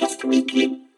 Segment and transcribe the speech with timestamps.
[0.00, 0.88] Outcast Weekly.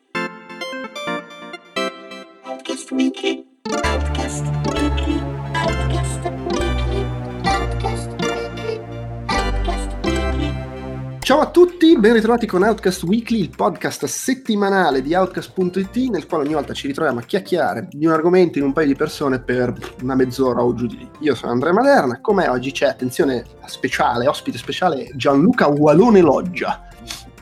[2.44, 3.44] Outcast Weekly.
[3.82, 5.20] Outcast Weekly.
[5.54, 6.20] Outcast
[6.52, 7.10] Weekly.
[9.26, 9.98] Outcast.
[11.18, 16.44] Ciao a tutti, ben ritrovati con Outcast Weekly, il podcast settimanale di Outcast.it nel quale
[16.44, 19.74] ogni volta ci ritroviamo a chiacchierare di un argomento in un paio di persone per
[20.02, 21.10] una mezz'ora o giù di lì.
[21.22, 26.86] Io sono Andrea Maderna, con me oggi c'è, attenzione speciale, ospite speciale Gianluca Walone Loggia.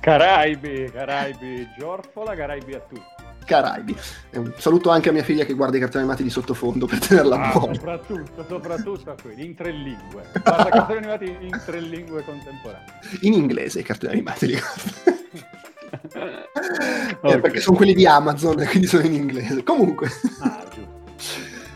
[0.00, 3.02] Caraibi, Caraibi, Giorfola, Caraibi a tutti.
[3.44, 3.96] Caraibi.
[4.30, 6.98] E un saluto anche a mia figlia che guarda i cartoni animati di sottofondo per
[7.06, 7.74] tenerla Ah, buona.
[7.74, 10.24] soprattutto, soprattutto a quelli, in tre lingue.
[10.42, 12.86] Guarda cartoni animati in tre lingue contemporanee.
[13.22, 15.18] In inglese i cartoni animati li guarda.
[16.12, 17.40] Eh, Ok.
[17.40, 19.62] perché sono quelli di Amazon quindi sono in inglese.
[19.64, 20.08] Comunque.
[20.40, 20.64] Ah.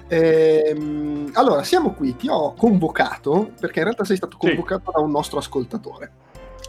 [0.09, 4.47] Ehm, allora, siamo qui, ti ho convocato perché in realtà sei stato Sì.
[4.49, 6.13] convocato da un nostro ascoltatore.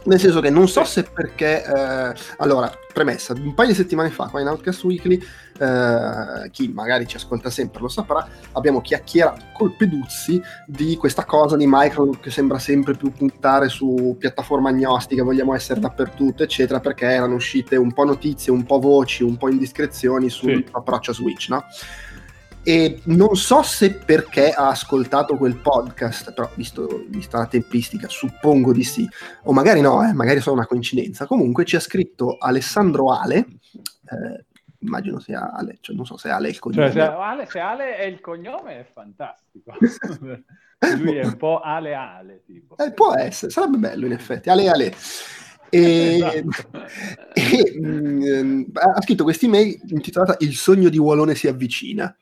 [0.04, 1.64] Nel senso che non so se perché...
[1.64, 5.20] eh, allora, premessa, un paio di settimane fa qua in Outcast Weekly,
[5.58, 11.56] eh, chi magari ci ascolta sempre lo saprà, abbiamo chiacchierato col Peduzzi di questa cosa
[11.56, 17.06] di Microsoft che sembra sempre più puntare su piattaforma agnostica, vogliamo essere dappertutto, eccetera, perché
[17.06, 21.12] erano uscite un po' notizie, un po' voci, un po' indiscrezioni sul Sì.
[21.12, 21.64] Switch, no?
[22.68, 28.72] E non so se perché ha ascoltato quel podcast, però visto, vista la tempistica, suppongo
[28.72, 29.08] di sì,
[29.44, 31.26] o magari no, eh, magari è solo una coincidenza.
[31.26, 34.46] Comunque ci ha scritto Alessandro Ale, eh,
[34.80, 36.90] immagino sia Ale, cioè non so se Ale è il cognome.
[36.90, 39.72] Cioè, se Ale, se Ale è il cognome è fantastico.
[40.98, 42.76] Lui è un po' Ale Ale, tipo.
[42.78, 44.50] Eh, può essere, sarebbe bello in effetti.
[44.50, 44.92] Ale Ale.
[45.70, 46.82] E, Esatto.
[47.32, 52.12] e, mm, ha scritto questa email intitolata Il sogno di Walone si avvicina.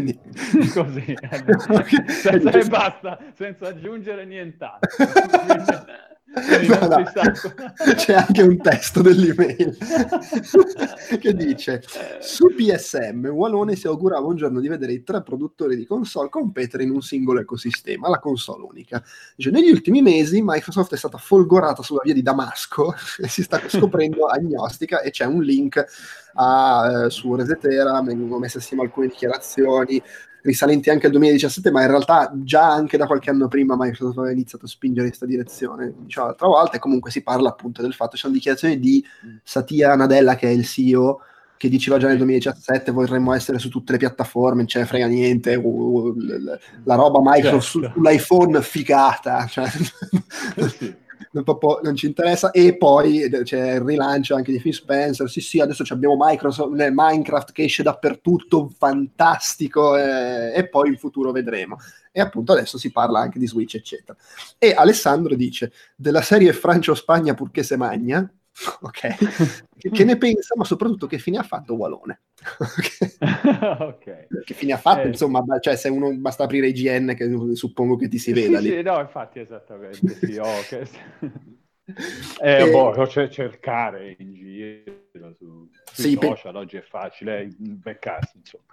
[0.00, 0.18] Quindi,
[0.72, 1.14] Così,
[2.08, 4.88] senza, e basta, senza aggiungere nient'altro.
[6.32, 7.02] No, no.
[7.96, 9.76] C'è anche un testo dell'email
[11.18, 11.82] che dice
[12.20, 16.84] su PSM Walone si augurava un giorno di vedere i tre produttori di console competere
[16.84, 19.02] in un singolo ecosistema, la console unica.
[19.34, 23.60] Dice, negli ultimi mesi Microsoft è stata folgorata sulla via di Damasco e si sta
[23.66, 25.84] scoprendo agnostica e c'è un link
[26.34, 30.00] a, eh, su Resetera, vengono messe assieme alcune dichiarazioni
[30.42, 34.32] risalenti anche al 2017, ma in realtà già anche da qualche anno prima Microsoft aveva
[34.32, 37.94] iniziato a spingere in questa direzione, diciamo l'altra volta, e comunque si parla appunto del
[37.94, 39.04] fatto, ci sono dichiarazioni di
[39.42, 41.20] Satya Nadella, che è il CEO,
[41.60, 45.06] che diceva già nel 2017 vorremmo essere su tutte le piattaforme, non ce ne frega
[45.06, 46.16] niente, uh, uh,
[46.84, 47.92] la roba Microsoft Certo.
[48.00, 49.68] sull'iPhone figata, cioè,
[51.44, 52.50] proprio- non ci interessa.
[52.50, 55.28] E poi eh, c'è il rilancio anche di Phil Spencer.
[55.30, 56.16] Sì, sì, adesso abbiamo
[56.78, 59.96] eh, Minecraft che esce dappertutto, fantastico.
[59.96, 61.76] eh, e poi in futuro vedremo.
[62.12, 64.16] E appunto adesso si parla anche di Switch, eccetera.
[64.58, 68.28] E Alessandro dice: della serie Francia-Spagna purché se magna.
[68.82, 72.20] Ok, che, ne pensa, ma soprattutto che fine ha fatto Walone?
[72.58, 73.18] Ok.
[73.80, 74.06] ok.
[74.44, 75.06] che fine ha fatto?
[75.06, 75.08] Eh.
[75.08, 78.68] Insomma, cioè, se uno basta aprire IGN, che suppongo che ti si veda sì, lì.
[78.76, 80.16] sì, no, infatti, esattamente.
[80.16, 80.88] Sì, oh, che...
[82.42, 88.38] eh, Eh, boh, c'è cercare in giro su, sui Sì, social, oggi è facile beccarsi,
[88.38, 88.64] insomma.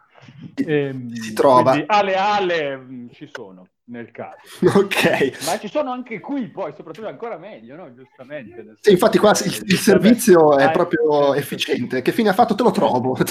[0.66, 1.74] Ehm, Si trova.
[1.74, 4.38] quindi ale ale mh, ci sono nel caso.
[4.78, 5.46] Ok.
[5.46, 7.94] Ma ci sono anche qui, poi, soprattutto ancora meglio, no?
[7.94, 8.76] Giustamente.
[8.82, 12.02] Sì, infatti qua il, il servizio è Ah, proprio eh, efficiente.
[12.02, 12.54] Che fine ha fatto?
[12.56, 13.16] Te lo trovo.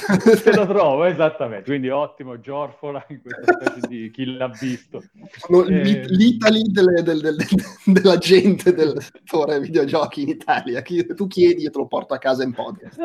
[0.42, 1.64] Te lo trovo, esattamente.
[1.64, 5.02] Quindi ottimo, Giorfola, in questa specie di chi l'ha visto.
[5.36, 5.82] Sono Eh.
[5.82, 7.36] l'I- l'Italy delle- del- del-
[7.84, 10.80] della gente del settore videogiochi in Italia.
[10.82, 12.96] Chi- tu chiedi, io te lo porto a casa in podcast.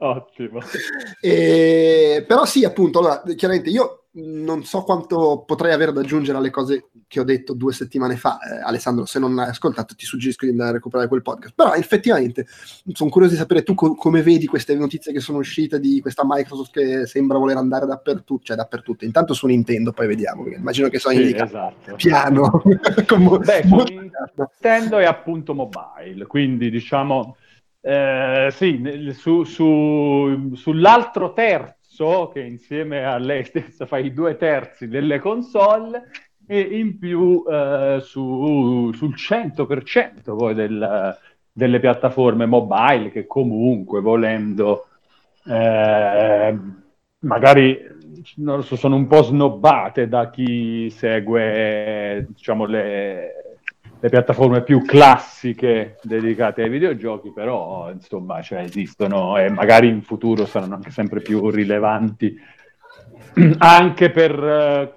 [0.00, 0.60] Ottimo.
[1.20, 6.50] E- però sì, appunto, allora, chiaramente io non so quanto potrei avere da aggiungere alle
[6.50, 8.38] cose che ho detto due settimane fa.
[8.38, 11.54] Eh, Alessandro, se non hai ascoltato, ti suggerisco di andare a recuperare quel podcast.
[11.54, 12.46] Però effettivamente
[12.92, 16.22] sono curioso di sapere tu co- come vedi queste notizie che sono uscite di questa
[16.24, 19.04] Microsoft che sembra voler andare dappertutto, cioè dappertutto.
[19.04, 21.94] Intanto su Nintendo, poi vediamo, immagino che sono Sì, indicati esatto.
[21.96, 22.62] piano.
[23.44, 23.62] Beh.
[23.64, 27.36] Nintendo è appunto mobile, quindi diciamo
[27.88, 34.88] eh, sì, su- su- sull'altro terzo, che insieme a lei stessa fa i due terzi
[34.88, 36.10] delle console,
[36.46, 41.16] e in più eh, su- sul 100% poi del-
[41.52, 44.86] delle piattaforme mobile che comunque volendo
[45.46, 46.56] eh,
[47.20, 47.78] magari
[48.62, 53.47] so, sono un po' snobbate da chi segue diciamo le,
[54.00, 60.46] le piattaforme più classiche dedicate ai videogiochi, però insomma cioè, esistono e magari in futuro
[60.46, 62.36] saranno anche sempre più rilevanti
[63.58, 64.94] anche per eh,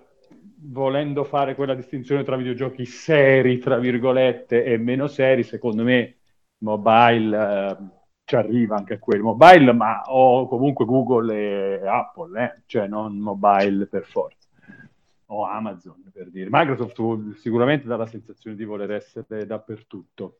[0.64, 6.18] volendo fare quella distinzione tra videogiochi seri, tra virgolette, e meno seri, secondo me
[6.60, 7.78] mobile eh,
[8.26, 12.62] ci arriva anche quello mobile, ma o comunque Google e Apple, eh?
[12.66, 14.41] cioè non mobile per forza.
[15.32, 16.50] O Amazon per dire.
[16.52, 20.40] Microsoft sicuramente dà la sensazione di voler essere dappertutto.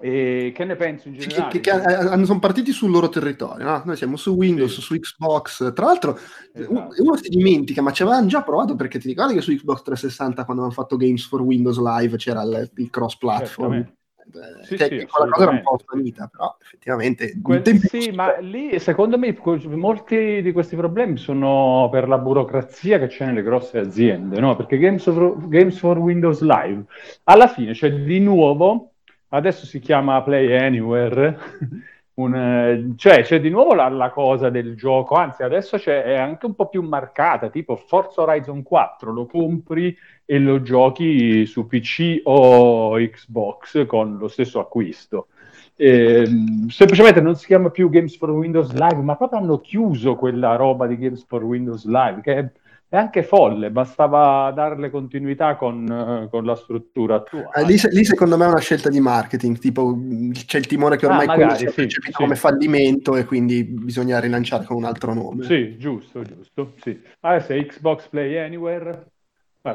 [0.00, 1.50] E che ne pensi in generale?
[1.50, 3.82] Che, che, che sono partiti sul loro territorio, no?
[3.84, 4.80] Noi siamo su Windows, sì.
[4.80, 5.72] su Xbox.
[5.72, 6.18] Tra l'altro,
[6.52, 6.94] esatto.
[6.98, 10.44] uno si dimentica, ma ci avevano già provato perché ti ricordi che su Xbox 360,
[10.44, 13.72] quando avevano fatto Games for Windows Live, c'era il, il cross platform.
[13.72, 14.02] Certamente.
[14.32, 17.40] Eh, sì, che, sì, quella cosa era un po' svanita, però effettivamente...
[17.42, 19.36] Quel, sì, ma lì secondo me
[19.66, 24.56] molti di questi problemi sono per la burocrazia che c'è nelle grosse aziende, no?
[24.56, 26.84] Perché Games, of, Games for Windows Live,
[27.24, 28.90] alla fine c'è di nuovo
[29.36, 31.38] adesso si chiama Play Anywhere,
[32.14, 36.46] un, eh, cioè c'è di nuovo la, la, cosa del gioco, anzi adesso è anche
[36.46, 42.20] un po' più marcata, tipo Forza Horizon 4 lo compri e lo giochi su PC
[42.24, 45.28] o Xbox con lo stesso acquisto.
[45.76, 46.26] Eh,
[46.68, 50.86] semplicemente non si chiama più Games for Windows Live, ma proprio hanno chiuso quella roba
[50.86, 52.50] di Games for Windows Live, che è
[52.94, 57.50] è anche folle, bastava darle continuità con, uh, con la struttura attuale.
[57.52, 59.98] Eh, lì, lì, secondo me è una scelta di marketing, tipo
[60.46, 62.12] c'è il timore che ormai ah, magari, sì, sì.
[62.12, 65.42] come fallimento e quindi bisogna rilanciare con un altro nome.
[65.42, 66.74] Sì, giusto, giusto.
[66.80, 66.96] Sì.
[67.18, 69.04] Adesso è Xbox Play Anywhere, ah,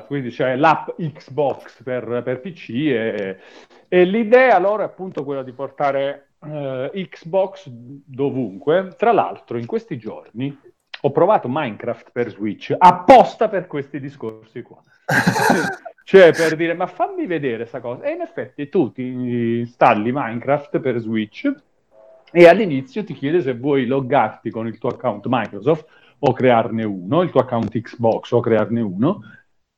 [0.06, 3.38] quindi c'è l'app Xbox per, per PC e,
[3.88, 8.94] e, l'idea allora è appunto quella di portare uh, Xbox dovunque.
[8.96, 10.56] Tra l'altro in questi giorni
[11.02, 14.80] ho provato Minecraft per Switch apposta per questi discorsi qua.
[16.04, 18.04] cioè per dire, ma fammi vedere questa cosa.
[18.04, 19.08] E in effetti tu ti
[19.62, 21.52] installi Minecraft per Switch
[22.32, 25.88] e all'inizio ti chiede se vuoi loggarti con il tuo account Microsoft
[26.20, 29.22] o crearne uno, il tuo account Xbox o crearne uno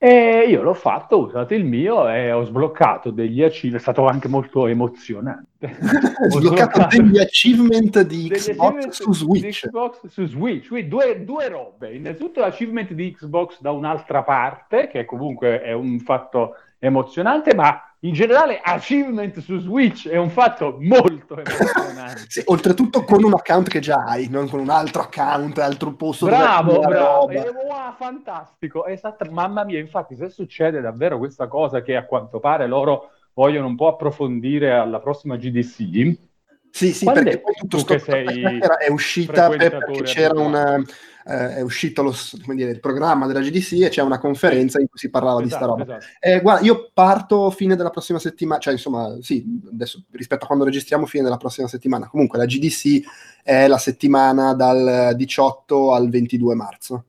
[0.04, 4.08] e io l'ho fatto, ho usato il mio e ho sbloccato degli achievement, è stato
[4.08, 5.78] anche molto emozionante.
[6.26, 9.68] ho sbloccato degli achievement di Xbox achievement su Switch.
[9.68, 11.94] Xbox su Switch, quindi due, due, robe.
[11.94, 18.14] Innanzitutto l'achievement di Xbox da un'altra parte, che comunque è un fatto emozionante, ma in
[18.14, 22.26] generale achievement su Switch è un fatto molto emozionante.
[22.30, 26.26] sì, oltretutto con un account che già hai, non con un altro account, altro posto.
[26.26, 31.96] Bravo, bravo, e, wow, fantastico, esatto, mamma mia, infatti se succede davvero questa cosa che
[31.96, 36.30] a quanto pare loro vogliono un po' approfondire alla prossima GDC,
[36.72, 40.82] sì, sì, Quando perché poi tutto sto sei è uscita perché c'era una,
[41.26, 42.14] eh, è uscito lo,
[42.54, 45.52] dire, il programma della GDC e c'è una conferenza in cui si parlava esatto, di
[45.52, 45.98] sta roba.
[45.98, 46.06] Esatto.
[46.20, 50.66] Eh, guarda, io parto fine della prossima settimana, cioè insomma, sì, adesso rispetto a quando
[50.66, 52.08] registriamo, fine della prossima settimana.
[52.08, 53.02] Comunque la GDC
[53.44, 57.06] è la settimana dal 18 al 22 marzo.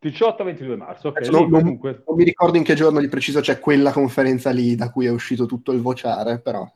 [0.00, 1.28] 18-22 marzo, ok.
[1.28, 2.02] Non, comunque...
[2.06, 5.10] non, mi ricordo in che giorno di preciso c'è quella conferenza lì da cui è
[5.10, 6.70] uscito tutto il vociare, però...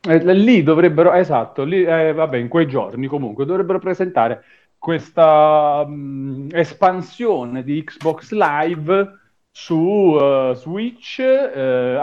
[0.00, 4.42] Eh, lì dovrebbero, esatto, lì, eh, vabbè, in quei giorni comunque dovrebbero presentare
[4.88, 9.18] questa mh, espansione di Xbox Live
[9.50, 11.58] su uh, Switch, uh,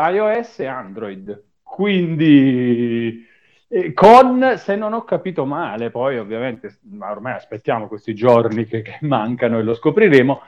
[0.07, 1.43] iOS e Android.
[1.63, 3.25] Quindi
[3.69, 8.83] eh, con, se non ho capito male, poi ovviamente, ma ormai aspettiamo questi giorni che,
[8.83, 10.41] che mancano e lo scopriremo,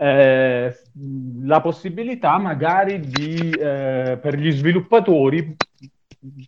[0.00, 0.74] eh,
[1.42, 5.56] la possibilità magari di, eh, per gli sviluppatori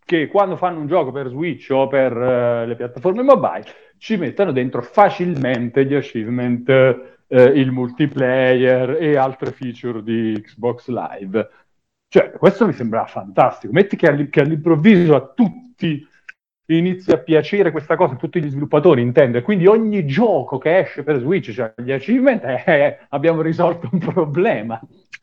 [0.05, 3.65] che quando fanno un gioco per Switch o per uh, le piattaforme mobile
[3.99, 11.51] ci mettono dentro facilmente gli achievement, uh, il multiplayer e altre feature di Xbox Live.
[12.09, 13.73] Cioè, questo mi sembra fantastico.
[13.73, 16.07] Metti che, all- che all'improvviso a tutti
[16.67, 20.79] inizia a piacere questa cosa, a tutti gli sviluppatori intendo, e quindi ogni gioco che
[20.79, 24.81] esce per Switch, cioè gli achievement, eh, abbiamo risolto un problema.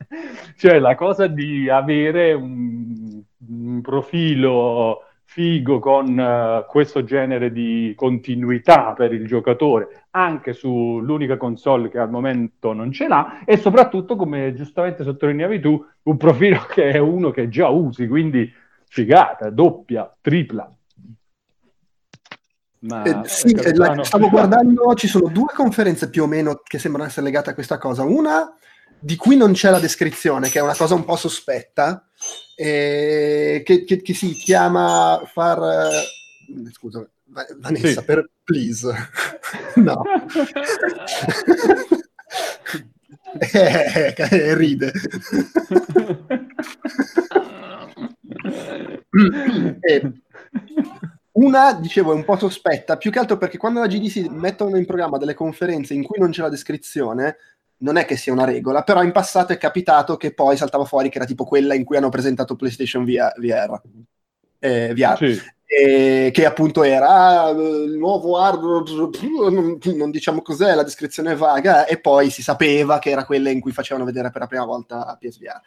[0.56, 8.92] cioè la cosa di avere un, un profilo figo con uh, questo genere di continuità
[8.92, 14.52] per il giocatore anche sull'unica console che al momento non ce l'ha e soprattutto come
[14.52, 18.52] giustamente sottolineavi tu un profilo che è uno che già usi quindi
[18.84, 20.70] figata, doppia, tripla
[22.82, 26.80] ma, eh, sì, eh, la, stavo guardando, ci sono due conferenze più o meno che
[26.80, 28.02] sembrano essere legate a questa cosa.
[28.02, 28.52] Una
[28.98, 32.08] di cui non c'è la descrizione, che è una cosa un po' sospetta,
[32.56, 35.62] eh, che, che, che, si chiama far...
[35.62, 37.08] Eh, scusa,
[37.58, 38.04] Vanessa, sì.
[38.04, 38.92] per please.
[39.76, 40.02] no.
[43.52, 44.92] eh, eh, ride.
[49.82, 50.12] eh,
[51.32, 54.84] una, dicevo, è un po' sospetta, più che altro perché quando la GDC mettono in
[54.84, 57.36] programma delle conferenze in cui non c'è la descrizione,
[57.78, 61.08] non è che sia una regola, però in passato è capitato che poi saltava fuori
[61.08, 63.32] che era tipo quella in cui hanno presentato PlayStation VR.
[63.38, 63.80] VR.
[64.58, 65.16] Eh, VR.
[65.16, 65.40] Sì.
[65.64, 68.84] e che appunto era ah, il nuovo hardware,
[69.50, 73.50] non, non diciamo cos'è, la descrizione è vaga, e poi si sapeva che era quella
[73.50, 75.60] in cui facevano vedere per la prima volta PSVR.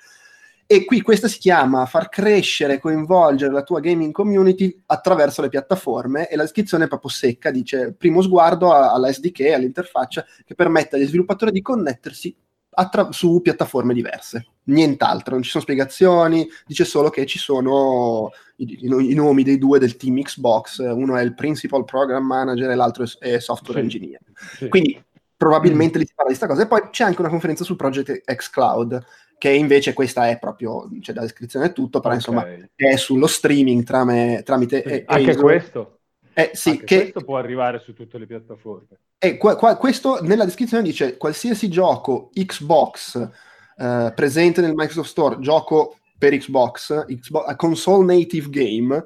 [0.67, 5.50] E qui questa si chiama far crescere e coinvolgere la tua gaming community attraverso le
[5.50, 10.95] piattaforme e la descrizione è proprio secca, dice primo sguardo alla SDK, all'interfaccia che permette
[10.95, 12.36] agli sviluppatori di connettersi
[12.72, 14.48] attra- su piattaforme diverse.
[14.63, 19.60] Nient'altro, non ci sono spiegazioni, dice solo che ci sono i, i, i nomi dei
[19.60, 23.86] due del team Xbox, uno è il Principal Program Manager e l'altro è Software Sì.
[23.86, 24.19] Engineer.
[24.57, 24.67] Sì.
[24.69, 25.04] Quindi
[25.37, 26.63] probabilmente lì si parla di questa cosa.
[26.63, 29.05] E poi c'è anche una conferenza sul Project X Cloud,
[29.37, 32.19] che invece questa è proprio, c'è la descrizione e tutto, però Ok.
[32.19, 34.81] insomma è sullo streaming trame- tramite...
[34.85, 35.41] Sì, eh, anche ISO.
[35.41, 35.99] questo,
[36.33, 38.87] Eh, sì, anche che questo può arrivare su tutte le piattaforme.
[39.17, 43.29] e qua- qua- questo nella descrizione dice qualsiasi gioco Xbox
[43.77, 49.03] eh, presente nel Microsoft Store, gioco per Xbox, Xbox a console native game,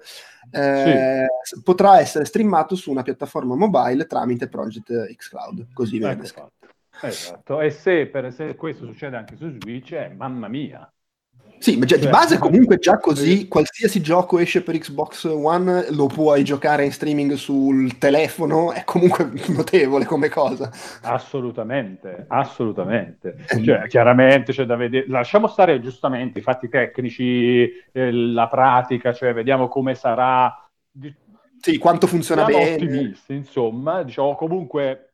[0.51, 5.67] eh, s- potrà essere streamato su una piattaforma mobile tramite Project X Cloud.
[5.73, 6.51] Così viene Ecco descritto.
[6.59, 7.07] fatto.
[7.07, 7.61] Esatto.
[7.61, 10.91] E se, per, se questo succede anche su Switch, eh, mamma mia.
[11.59, 15.87] Sì, ma già- di Cioè- base comunque già così qualsiasi gioco esce per Xbox One
[15.91, 20.71] lo puoi giocare in streaming sul telefono, è comunque notevole come cosa.
[21.01, 23.35] Assolutamente, assolutamente.
[23.63, 25.05] Cioè, chiaramente c'è da vedere.
[25.09, 30.53] Lasciamo stare giustamente i fatti tecnici, eh, la pratica, cioè vediamo come sarà.
[30.89, 31.13] Di-
[31.61, 32.73] Sì, quanto funziona Siamo bene.
[32.75, 35.08] ottimisti, insomma, diciamo comunque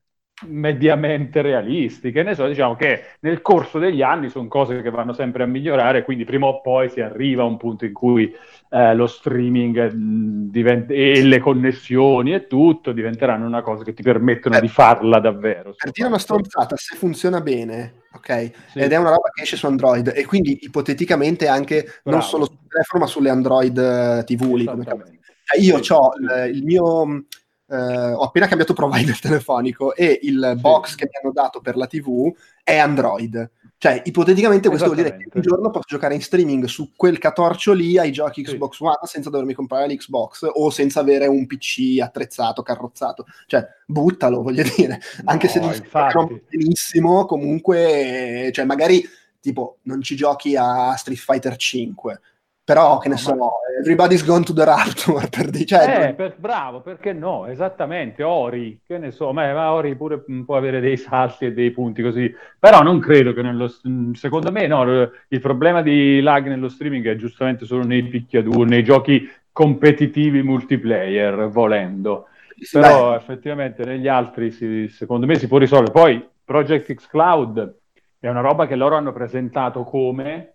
[0.48, 5.13] mediamente realisti, che ne so, diciamo che nel corso degli anni sono cose che vanno
[5.13, 8.36] sempre a migliorare, quindi prima o poi si arriva a un punto in cui
[8.70, 14.04] eh, lo streaming mh, divent- e le connessioni e tutto diventeranno una cosa che ti
[14.04, 15.74] permettono Eh, di farla davvero.
[15.77, 18.51] Per dire una stronzata, se funziona bene, ok?
[18.72, 18.80] Sì.
[18.80, 22.22] Ed è una roba che esce su Android e quindi ipoteticamente anche non Bravo.
[22.22, 24.54] solo sul telefono ma sulle Android eh, TV.
[24.56, 24.65] lì.
[24.65, 27.24] Cioè, io Sì, ho il, il mio...
[27.67, 30.62] eh, ho appena cambiato provider telefonico e il Sì.
[30.62, 33.51] box che mi hanno dato per la TV è Android.
[33.77, 37.74] Cioè, ipoteticamente questo vuol dire che un giorno posso giocare in streaming su quel catorcio
[37.74, 38.53] lì ai giochi Sì.
[38.53, 43.25] Xbox One senza dovermi comprare l'Xbox o senza avere un PC attrezzato, carrozzato.
[43.45, 45.00] Cioè, buttalo, voglio dire.
[45.25, 46.41] Anche se No, non infatti.
[46.50, 49.03] benissimo, comunque, cioè, magari
[49.39, 52.19] tipo non ci giochi a Street Fighter 5,
[52.65, 53.48] però che ne so, ma-
[53.79, 57.48] Everybody's Gone to the Rapture per dire, cioè, Eh, per- bravo, perché no?
[57.48, 61.72] Esattamente, Ori, che ne so, ma, ma Ori pure può avere dei salti e dei
[61.72, 64.84] punti così, però non credo che nello, mh, secondo me no,
[65.27, 71.50] il problema di lag nello streaming è giustamente solo nei picchiaduro, nei giochi competitivi multiplayer,
[71.50, 72.27] volendo,
[72.60, 75.91] sì, però dai, effettivamente negli altri si- secondo me si può risolvere.
[75.91, 77.79] Poi Project X Cloud
[78.19, 80.55] è una roba che loro hanno presentato come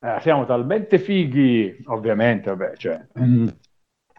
[0.00, 3.48] eh, siamo talmente fighi, ovviamente, vabbè, cioè, mm,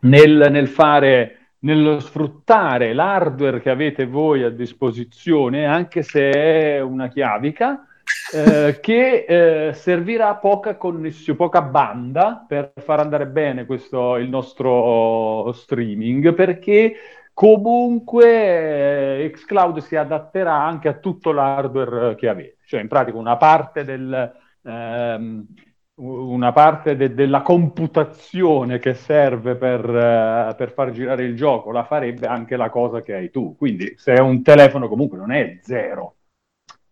[0.02, 7.08] nel, nel fare, nello sfruttare l'hardware che avete voi a disposizione, anche se è una
[7.08, 7.86] chiavica,
[8.34, 9.26] eh, che
[9.70, 16.94] eh, servirà poca connessione, poca banda per far andare bene questo, il nostro streaming, perché
[17.34, 23.38] comunque eh, xCloud si adatterà anche a tutto l'hardware che avete, cioè in pratica una
[23.38, 24.34] parte del...
[24.64, 25.46] ehm,
[26.02, 31.84] una parte de- della computazione che serve per, eh, per far girare il gioco la
[31.84, 33.56] farebbe anche la cosa che hai tu.
[33.58, 36.16] Quindi se è un telefono comunque non è zero,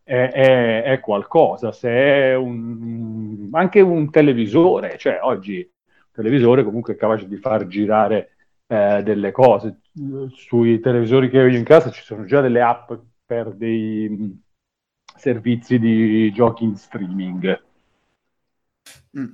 [0.03, 1.71] è, è- è qualcosa.
[1.71, 5.71] Se è un, anche un televisore, cioè oggi il
[6.11, 8.35] televisore comunque è capace di far girare
[8.67, 9.79] eh, delle cose.
[10.33, 12.91] Sui televisori che ho io in casa ci sono già delle app
[13.25, 14.41] per dei mh,
[15.17, 17.65] servizi di giochi in streaming.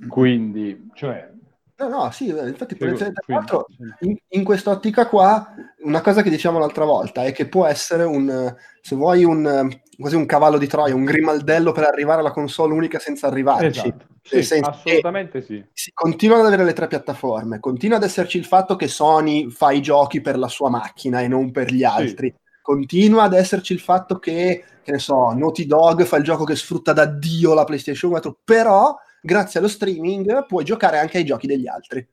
[0.08, 1.32] Quindi, cioè,
[1.76, 4.06] No, no, sì, eh, infatti, Prego, tra l'altro, sì.
[4.06, 8.30] in, in quest'ottica qua, una cosa che diciamo l'altra volta è che può essere un,
[8.30, 12.30] eh, se vuoi, un, eh, quasi un cavallo di Troia, un grimaldello per arrivare alla
[12.30, 13.80] console unica senza arrivarci.
[13.80, 15.64] esatto, sì, senso assolutamente sì.
[15.72, 19.72] si continuano ad avere le tre piattaforme, continua ad esserci il fatto che Sony fa
[19.72, 23.80] i giochi per la sua macchina e non per gli altri, continua ad esserci il
[23.80, 27.64] fatto che, che ne so, Naughty Dog fa il gioco che sfrutta da Dio la
[27.64, 32.06] PlayStation 4, però grazie allo streaming puoi giocare anche ai giochi degli altri.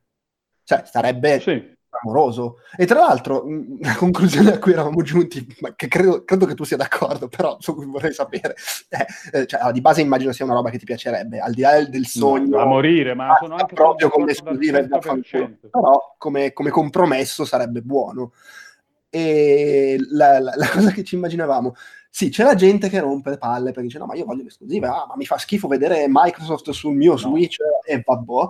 [0.63, 2.59] Cioè, sarebbe Sì, amoroso.
[2.77, 6.53] E tra l'altro, mh, la conclusione a cui eravamo giunti, ma che credo, credo che
[6.55, 8.55] tu sia d'accordo, però su cui vorrei sapere,
[9.33, 12.05] eh, cioè, di base immagino sia una roba che ti piacerebbe, al di là del
[12.05, 12.59] sogno.
[12.59, 14.59] a morire, ma sono anche proprio come fanculo.
[14.61, 15.69] 100%.
[15.69, 18.31] però come, come compromesso sarebbe buono
[19.09, 21.75] e la, la- la cosa che ci immaginavamo
[22.13, 25.03] sì c'è la gente che rompe le palle perché dice no ma io voglio l'esclusiva
[25.03, 28.49] ah, ma mi fa schifo vedere Microsoft sul mio Switch e vabbè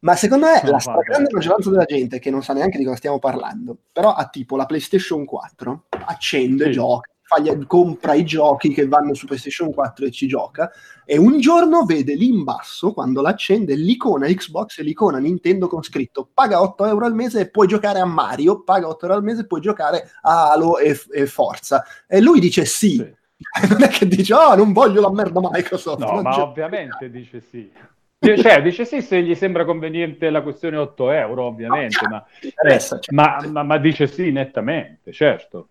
[0.00, 2.96] Ma secondo me No, la stragrande maggioranza della gente che non sa neanche di cosa
[2.96, 6.70] stiamo parlando, però ha tipo la PlayStation 4, accende, Sì.
[6.72, 7.10] gioca,
[7.40, 10.70] gli- compra i giochi che vanno su PlayStation 4 e ci gioca,
[11.04, 15.82] e un giorno vede lì in basso, quando l'accende, l'icona Xbox e l'icona Nintendo con
[15.82, 19.24] scritto paga 8 euro al mese e puoi giocare a Mario, paga 8 euro al
[19.24, 21.84] mese e puoi giocare a Halo e, e Forza.
[22.06, 22.96] E lui dice sì.
[22.96, 23.22] Sì.
[23.68, 25.98] non è che dice, oh, non voglio la merda Microsoft.
[25.98, 27.70] No, ma c'è- ovviamente dice sì.
[28.18, 32.96] Cioè, dice sì se gli sembra conveniente la questione 8 euro, ovviamente, ma, Mi interessa,
[32.96, 35.68] eh, cioè, ma, ma- ma dice sì nettamente, certo.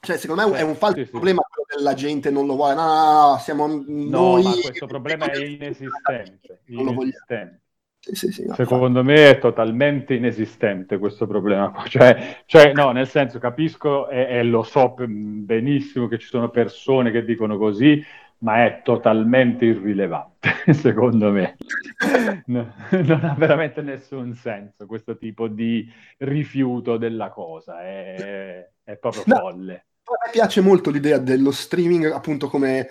[0.00, 1.10] Cioè, secondo me è un falso Sì, sì.
[1.10, 2.74] problema quello della gente non lo vuole.
[2.74, 4.42] No, no, no, siamo No, noi.
[4.42, 6.62] ma questo problema è inesistente.
[6.68, 7.60] Non lo inesistente.
[8.02, 11.70] Sì, sì, sì, Secondo me è totalmente inesistente questo problema.
[11.86, 17.10] Cioè, cioè, no, nel senso, capisco e, e lo so benissimo che ci sono persone
[17.10, 18.02] che dicono così,
[18.38, 21.56] ma è totalmente irrilevante, secondo me.
[22.46, 25.86] No, non ha veramente nessun senso questo tipo di
[26.18, 29.36] rifiuto della cosa, è, è proprio No.
[29.38, 29.86] folle.
[30.04, 32.88] A me piace molto l'idea dello streaming appunto come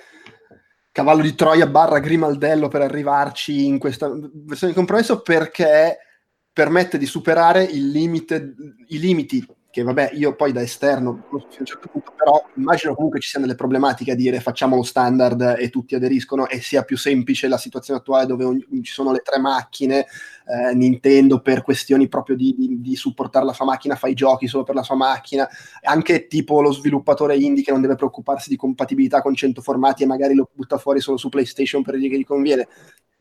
[0.91, 5.97] cavallo di Troia barra Grimaldello per arrivarci in questa versione di compromesso perché
[6.51, 8.53] permette di superare limite,
[8.87, 13.19] i limiti che vabbè io poi da esterno a un certo punto però immagino comunque
[13.19, 16.97] ci siano delle problematiche a dire facciamo lo standard e tutti aderiscono e sia più
[16.97, 20.07] semplice la situazione attuale dove ogni- ci sono le tre macchine
[20.49, 24.47] eh, Nintendo per questioni proprio di, di, di supportare la sua macchina fa i giochi
[24.47, 25.47] solo per la sua macchina
[25.83, 30.07] anche tipo lo sviluppatore indie che non deve preoccuparsi di compatibilità con 100 formati e
[30.07, 32.67] magari lo butta fuori solo su PlayStation per dire che gli conviene.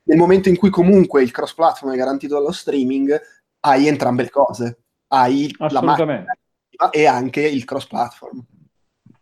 [0.04, 3.20] Nel momento in cui comunque il cross platform è garantito dallo streaming,
[3.60, 4.78] hai entrambe le cose.
[5.08, 6.24] Hai la macchina
[6.90, 8.42] e anche il cross platform.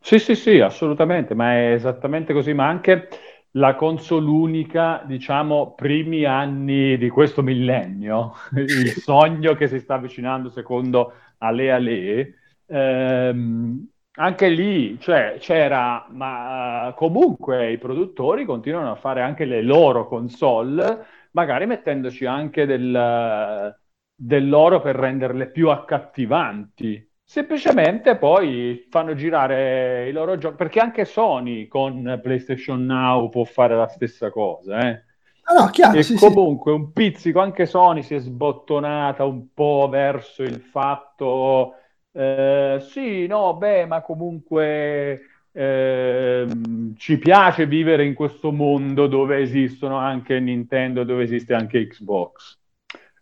[0.01, 3.09] Sì, sì, sì, assolutamente, ma è esattamente così, ma anche
[3.53, 10.51] la console unica, diciamo, primi anni di questo millennio, il sogno che si sta avvicinando
[10.51, 12.35] secondo Ale Ale,
[12.67, 19.63] ehm, anche lì, cioè, c'era, ma eh, comunque i produttori continuano a fare anche le
[19.63, 23.75] loro console, magari mettendoci anche del,
[24.15, 27.11] dell'oro per renderle più accattivanti.
[27.29, 33.75] Semplicemente poi fanno girare i loro giochi, perché anche Sony con PlayStation Now può fare
[33.75, 35.03] la stessa cosa, eh.
[35.43, 36.25] Ah, no, chiaro, E sì, sì.
[36.25, 41.75] comunque un pizzico, anche Sony si è sbottonata un po' verso il fatto,
[42.13, 49.97] eh, sì, no, beh, ma comunque ehm, ci piace vivere in questo mondo dove esistono
[49.97, 52.57] anche Nintendo, dove esiste anche Xbox.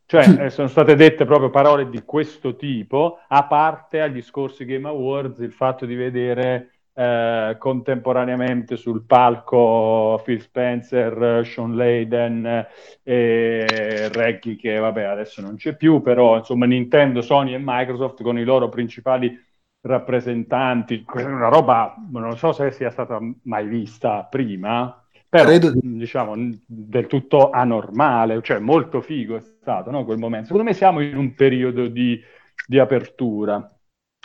[0.07, 4.87] Cioè, eh, sono state dette proprio parole di questo tipo, a parte agli scorsi Game
[4.87, 12.69] Awards il fatto di vedere eh, contemporaneamente sul palco Phil Spencer, Sean Layden eh,
[13.03, 18.39] e Reggie, che vabbè adesso non c'è più, però insomma Nintendo, Sony e Microsoft con
[18.39, 19.37] i loro principali
[19.81, 25.04] rappresentanti, una roba non so se sia stata mai vista prima,
[25.35, 30.47] però Credo di- diciamo del tutto anormale, cioè molto figo è stato no, quel momento.
[30.47, 32.21] Secondo me siamo in un periodo di,
[32.65, 33.69] di apertura,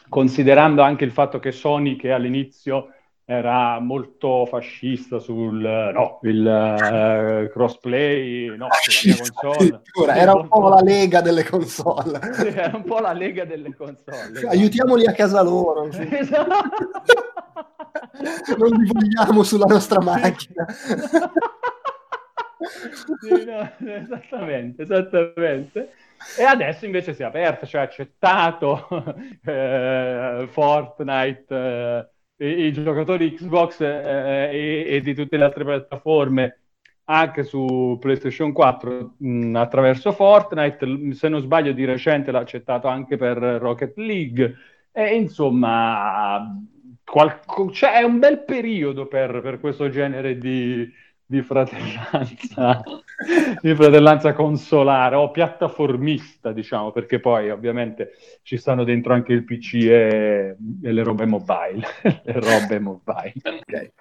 [0.07, 2.93] considerando anche il fatto che Sony, che all'inizio
[3.25, 9.81] era molto fascista sul no, il eh, crossplay, no, sulla mia console.
[10.15, 12.19] Era un po' la lega delle console.
[12.33, 14.47] Sì, era un po' la lega delle console.
[14.47, 15.91] Aiutiamoli a casa loro.
[15.91, 16.01] sì.
[16.19, 17.77] Esatto.
[18.57, 20.65] Non li vogliamo sulla nostra macchina.
[23.19, 25.93] Sì, no, esattamente, esattamente.
[26.37, 28.87] E adesso invece si è aperta, cioè ha accettato
[29.45, 36.59] eh, Fortnite, eh, i, i giocatori Xbox eh, e, e di tutte le altre piattaforme
[37.05, 43.17] anche su PlayStation 4 mh, attraverso Fortnite, se non sbaglio di recente l'ha accettato anche
[43.17, 44.55] per Rocket League
[44.91, 46.55] e insomma
[47.09, 50.89] qualco- cioè, è un bel periodo per, per questo genere di,
[51.25, 52.81] di fratellanza,
[53.61, 58.11] di fratellanza consolare o piattaformista, diciamo, perché poi ovviamente
[58.43, 61.85] ci stanno dentro anche il PC e, e le robe mobile,
[62.23, 63.33] le robe mobile.
[63.43, 63.91] Ok.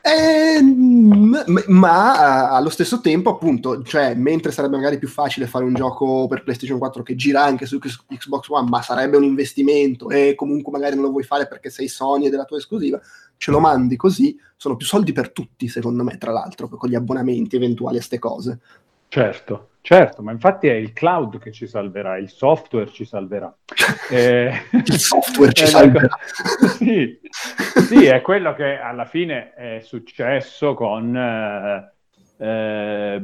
[0.00, 5.46] Eh, m- m- ma eh, allo stesso tempo, appunto, cioè, mentre sarebbe magari più facile
[5.46, 9.24] fare un gioco per PlayStation 4 che gira anche su Xbox One, ma sarebbe un
[9.24, 12.58] investimento e comunque magari non lo vuoi fare perché sei Sony ed è la tua
[12.58, 13.00] esclusiva,
[13.36, 16.94] ce lo mandi così, sono più soldi per tutti, secondo me, tra l'altro, con gli
[16.94, 18.60] abbonamenti eventuali a ste cose.
[19.08, 23.54] Certo, certo, ma infatti è il cloud che ci salverà, il software ci salverà.
[24.10, 24.52] Eh,
[24.84, 26.06] Il software ci è salverà.
[26.06, 26.18] una co-
[26.66, 27.18] Sì,
[27.74, 31.92] sì, è quello che alla fine è successo con, eh,
[32.40, 33.22] eh,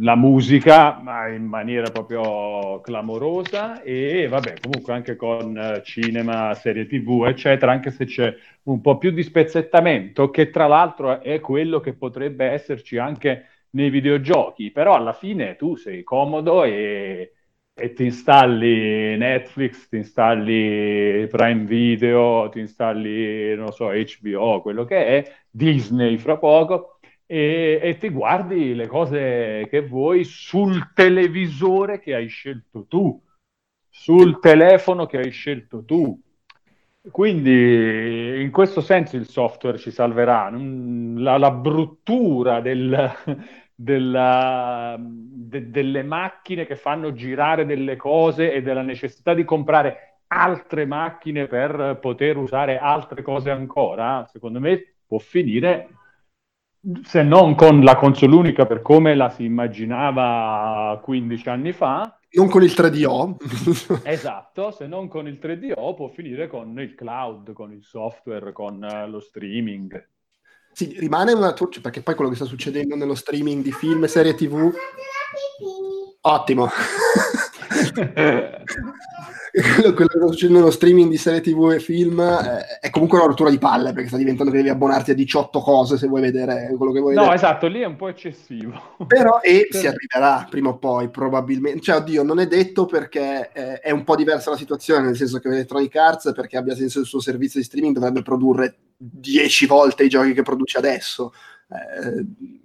[0.00, 6.86] la musica ma in maniera proprio clamorosa e vabbè comunque anche con eh, cinema, serie
[6.86, 11.80] tv eccetera anche se c'è un po' più di spezzettamento che tra l'altro è quello
[11.80, 17.32] che potrebbe esserci anche nei videogiochi però alla fine tu sei comodo e,
[17.74, 25.06] e ti installi Netflix, ti installi Prime Video, ti installi non so HBO, quello che
[25.06, 32.14] è Disney fra poco e, e, ti guardi le cose che vuoi sul televisore che
[32.14, 33.20] hai scelto tu,
[33.90, 36.18] sul telefono che hai scelto tu.
[37.10, 40.50] Quindi in questo senso il software ci salverà.
[40.50, 43.12] La, la bruttura del,
[43.78, 50.86] della, de, delle macchine che fanno girare delle cose e della necessità di comprare altre
[50.86, 55.88] macchine per poter usare altre cose ancora, secondo me può finire
[57.02, 62.18] se non con la console unica per come la si immaginava 15 anni fa.
[62.30, 64.02] Non con il 3DO.
[64.06, 68.74] esatto, se non con il 3DO può finire con il cloud, con il software, con
[68.82, 70.08] uh, lo streaming.
[70.78, 74.08] Sì, rimane una torcia, perché poi quello che sta succedendo nello streaming di film e
[74.08, 74.70] serie TV...
[76.20, 76.68] Ottimo.
[79.60, 83.18] quello, quello, che sta succedendo nello streaming di serie tv e film eh, è comunque
[83.18, 86.20] una rottura di palle perché sta diventando che devi abbonarti a 18 cose se vuoi
[86.20, 87.36] vedere quello che vuoi no, vedere.
[87.36, 88.96] esatto, lì è un po' eccessivo.
[89.06, 91.80] Però e si arriverà prima o poi, probabilmente.
[91.80, 95.38] Cioè, oddio, non è detto perché eh, è un po' diversa la situazione, nel senso
[95.38, 100.04] che Electronic Arts, perché abbia senso il suo servizio di streaming, dovrebbe produrre 10 volte
[100.04, 101.32] i giochi che produce adesso.
[101.68, 102.64] Eh,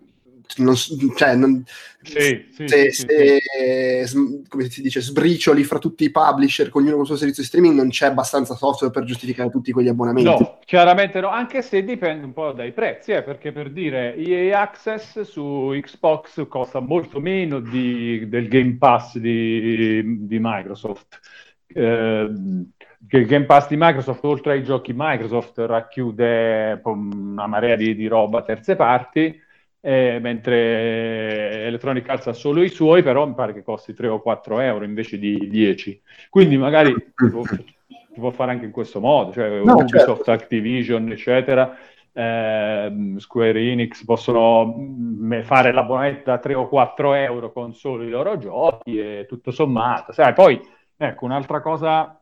[0.58, 1.64] non, cioè, non,
[2.02, 6.96] sì, sì, se, sì, se come si dice, sbricioli fra tutti i publisher, con ognuno
[6.96, 10.30] con il suo servizio di streaming, non c'è abbastanza software per giustificare tutti quegli abbonamenti.
[10.30, 14.62] No, chiaramente no, anche se dipende un po' dai prezzi, eh, perché per dire EA
[14.62, 21.20] Access su Xbox costa molto meno di, del Game Pass di, di Microsoft.
[21.68, 22.30] Eh,
[23.10, 28.40] il Game Pass di Microsoft, oltre ai giochi Microsoft, racchiude una marea di, di roba
[28.40, 29.50] a terze parti
[29.82, 34.22] eh, mentre Electronic Arts ha solo i suoi, però mi pare che costi 3 o
[34.22, 36.02] 4 euro invece di 10.
[36.30, 40.32] Quindi magari si può, fare anche in questo modo, cioè no, Ubisoft, certo.
[40.32, 41.76] Activision, eccetera.
[42.13, 48.04] Eh, Square Enix possono mh, mm, fare l'abbonamento da 3 o 4 euro con solo
[48.04, 50.12] i loro giochi e tutto sommato.
[50.12, 50.62] Sai, poi
[50.96, 52.22] ecco un'altra cosa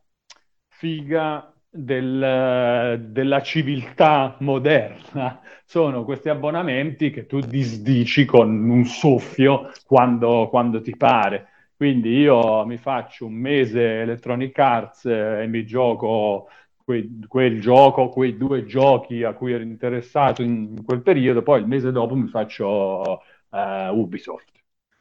[0.68, 10.48] figa del, della civiltà moderna sono questi abbonamenti che tu disdici con un soffio quando,
[10.50, 11.48] quando ti pare.
[11.76, 16.50] Quindi io mi faccio un mese Electronic Arts eh, e mi gioco
[16.84, 21.62] quei, quel gioco, quei due giochi a cui ero interessato in, in quel periodo, poi
[21.62, 24.52] il mese dopo mi faccio uh, Ubisoft.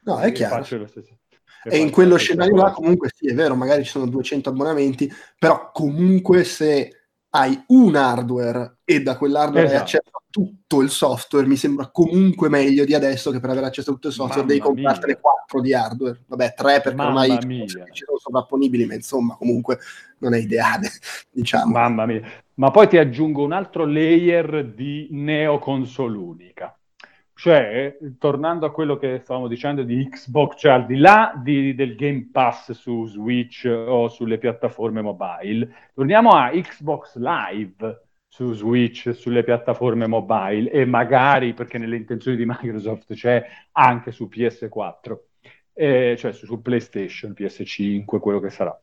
[0.03, 0.55] No, è chiaro.
[0.55, 1.17] Faccio lo stesso.
[1.63, 5.71] E in quello scenario là comunque sì, è vero, magari ci sono 200 abbonamenti, però
[5.71, 6.93] comunque se
[7.31, 9.77] hai un hardware e da quell'hardware esatto.
[9.77, 13.67] hai accesso a tutto il software, mi sembra comunque meglio di adesso che per avere
[13.67, 16.21] accesso a tutto il software Mamma devi comprartene 4 di hardware.
[16.27, 19.79] Vabbè, 3 perché Mamma ormai ci sono sovrapponibili, ma insomma comunque
[20.19, 20.89] non è ideale,
[21.29, 21.71] diciamo.
[21.71, 22.21] Mamma mia.
[22.55, 26.78] Ma poi ti aggiungo un altro layer di neoconsole unica
[27.39, 31.95] cioè, tornando a quello che stavamo dicendo di Xbox, cioè al di là di, del
[31.95, 39.45] Game Pass su Switch o sulle piattaforme mobile, torniamo a Xbox Live su Switch, sulle
[39.45, 45.17] piattaforme mobile e magari, perché nelle intenzioni di Microsoft c'è anche su PS4,
[45.71, 48.77] eh, cioè su, su, PlayStation, PS5, quello che sarà.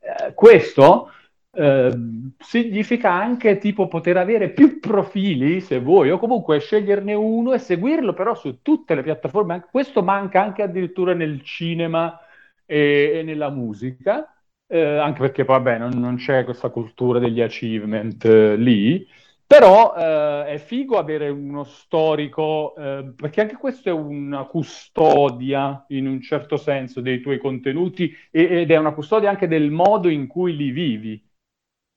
[0.00, 1.12] Eh, questo
[1.54, 7.58] Ehm, significa anche tipo poter avere più profili se vuoi, o comunque sceglierne uno e
[7.58, 9.66] seguirlo però su tutte le piattaforme.
[9.70, 12.18] Questo manca anche addirittura nel cinema
[12.64, 14.34] e, e nella musica,
[14.66, 19.06] eh, anche perché vabbè, non, non, c'è questa cultura degli achievement eh, lì.
[19.46, 26.06] Però eh, è figo avere uno storico, eh, perché anche questo è una custodia in
[26.06, 30.56] un certo senso dei tuoi contenuti ed è una custodia anche del modo in cui
[30.56, 31.22] li vivi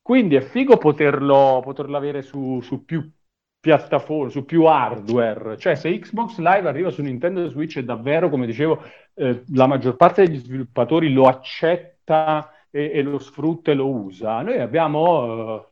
[0.05, 3.11] quindi è figo poterlo, poterlo avere su, su, più
[3.59, 5.57] piattaforme, su più hardware.
[5.57, 8.83] Cioè, se Xbox Live arriva su Nintendo Switch, è davvero, come dicevo,
[9.15, 14.43] eh, la maggior parte degli sviluppatori lo accetta e, e lo sfrutta e lo usa.
[14.43, 15.69] Noi abbiamo, eh,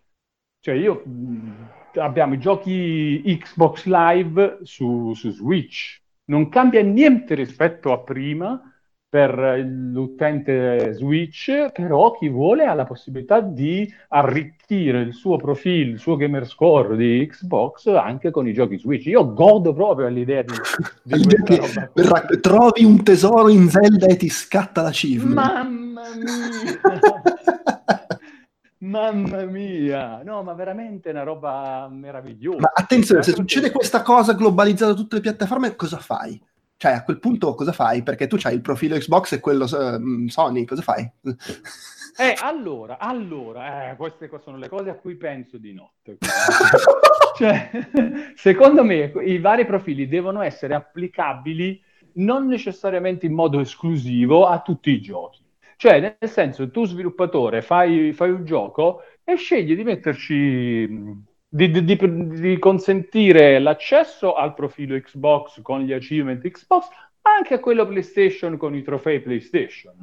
[0.62, 1.70] cioè io, mh,
[2.00, 6.02] abbiamo i giochi Xbox Live su, su Switch.
[6.26, 8.60] Non cambia niente rispetto a prima,
[9.14, 16.00] per l'utente Switch, però chi vuole ha la possibilità di arricchire il suo profilo, il
[16.00, 19.06] suo gamer score di Xbox anche con i giochi Switch.
[19.06, 20.54] Io godo proprio all'idea di,
[21.04, 22.26] di questa roba.
[22.42, 25.30] Trovi un tesoro in Zelda e ti scatta la cifra.
[25.30, 27.22] Mamma mia!
[28.84, 32.62] Mamma mia, no, ma veramente una roba meravigliosa.
[32.62, 36.42] Ma attenzione, se succede questa cosa globalizzata da tutte le piattaforme, cosa fai?
[36.84, 38.04] Cioè, a quel punto cosa fai?
[38.04, 41.10] Perché tu hai il profilo Xbox e quello uh, Sony, cosa fai?
[42.18, 46.18] Eh, allora, allora, eh, queste sono le cose a cui penso di notte.
[47.38, 47.70] cioè,
[48.36, 51.82] secondo me i vari profili devono essere applicabili
[52.16, 55.42] non necessariamente in modo esclusivo a tutti i giochi.
[55.78, 62.40] Cioè, nel senso, tu sviluppatore fai, fai un gioco e scegli di metterci di, di,
[62.40, 66.88] di, consentire l'accesso al profilo Xbox con gli achievement Xbox,
[67.22, 69.94] anche a quello PlayStation con i trofei PlayStation.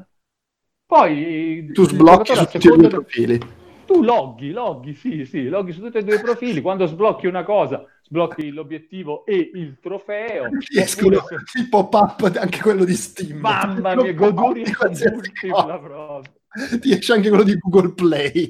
[0.87, 3.41] Poi tu sblocchi su tutti e due i profili.
[3.85, 6.61] Tu loghi, loghi, sì, sì, loghi su tutti e due i profili.
[6.61, 10.51] Quando sblocchi una cosa, sblocchi l'obiettivo e il trofeo.
[10.73, 11.35] Escono se...
[11.59, 13.41] il pop-up, anche quello di Steam.
[13.41, 16.39] Mamma mia, goduria multipla proprio
[16.81, 18.49] ti esce anche quello di Google Play.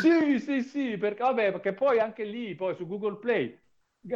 [0.00, 3.58] sì, sì, sì, perché, vabbè, perché poi anche lì, poi su Google Play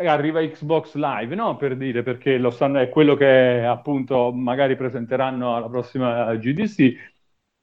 [0.04, 1.56] arriva Xbox Live, no?
[1.56, 7.10] Per dire, perché lo sanno, è quello che appunto magari presenteranno alla prossima GDC.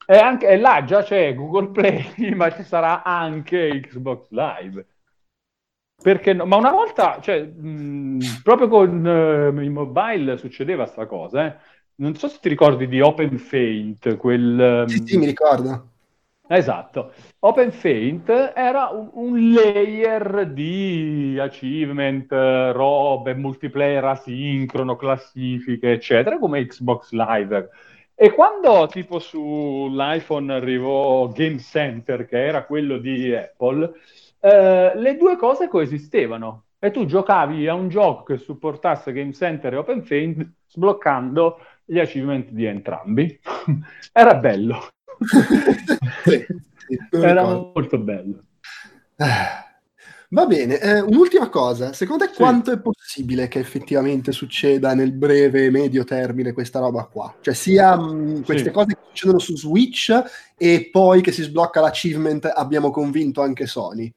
[0.05, 4.85] E anche e là già c'è Google Play, ma ci sarà anche Xbox Live.
[6.01, 6.45] Perché no?
[6.45, 11.57] Ma una volta, cioè, mh, proprio con uh, i mobile succedeva sta cosa, eh?
[11.99, 14.85] Non so se ti ricordi di Open Faint, quel...
[14.87, 15.87] Sì, sì, mi ricordo.
[16.47, 17.11] Esatto.
[17.39, 27.11] Open Faint era un, un, layer di achievement, robe, multiplayer asincrono, classifiche, eccetera, come Xbox
[27.11, 27.69] Live.
[28.15, 33.91] E quando tipo sull'iPhone arrivò Game Center, che era quello di Apple,
[34.39, 36.63] eh, le due cose coesistevano.
[36.79, 41.99] E tu giocavi a un gioco che supportasse Game Center e Open Faint, sbloccando gli
[41.99, 43.39] achievement di entrambi.
[44.13, 44.87] Era bello.
[46.23, 46.45] sì,
[47.11, 48.43] Era molto bello.
[50.31, 52.37] Va bene, eh, un'ultima cosa, secondo te sì.
[52.37, 57.35] quanto è possibile che effettivamente succeda nel breve e medio termine questa roba qua?
[57.41, 58.71] Cioè sia mh, mm, queste sì.
[58.71, 60.13] cose che succedono su Switch
[60.55, 64.13] e poi che si sblocca l'achievement abbiamo convinto anche Sony?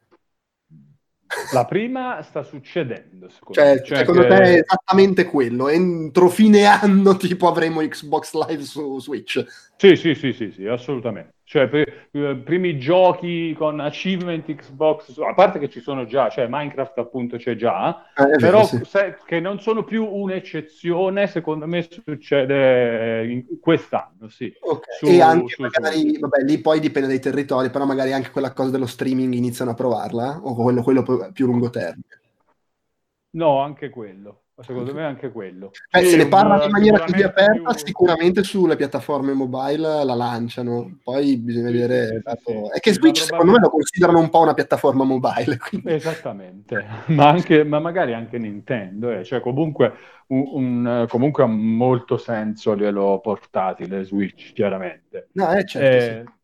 [1.53, 4.27] La prima sta succedendo, secondo, cioè, cioè secondo che...
[4.27, 5.67] te è esattamente quello.
[5.67, 9.45] Entro fine anno tipo avremo Xbox Live su Switch.
[9.75, 11.33] Sì, sì, sì, sì, sì assolutamente.
[11.45, 16.47] Cioè, per, eh, primi giochi con achievement Xbox, a parte che ci sono già, cioè
[16.49, 18.79] Minecraft appunto c'è già, eh, però sì.
[18.85, 24.53] se, che non sono più un'eccezione, secondo me succede in quest'anno, sì.
[24.57, 24.95] Okay.
[24.97, 26.19] Su, e anche su, magari, su.
[26.21, 29.75] vabbè, lì poi dipende dai territori, però magari anche quella cosa dello streaming iniziano a
[29.75, 31.03] provarla, o quello, quello
[31.33, 32.21] più lungo termine.
[33.31, 34.42] No, anche quello.
[34.63, 35.71] Secondo me anche quello.
[35.91, 37.85] Eh, se ne parla in maniera così aperta, più...
[37.85, 40.99] sicuramente sulle piattaforme mobile la lanciano.
[41.03, 42.21] Poi bisogna sì, vedere.
[42.25, 45.57] Sì, sì, è che Switch, secondo me, lo considerano un po' una piattaforma mobile.
[45.69, 45.91] Quindi.
[45.91, 49.11] Esattamente, ma, anche, ma, magari anche Nintendo.
[49.11, 49.23] Eh.
[49.23, 49.93] Cioè, comunque,
[50.27, 55.27] un, un, comunque ha molto senso glielo portatile Switch, chiaramente.
[55.33, 56.31] No, eh, certo.
[56.31, 56.41] Eh,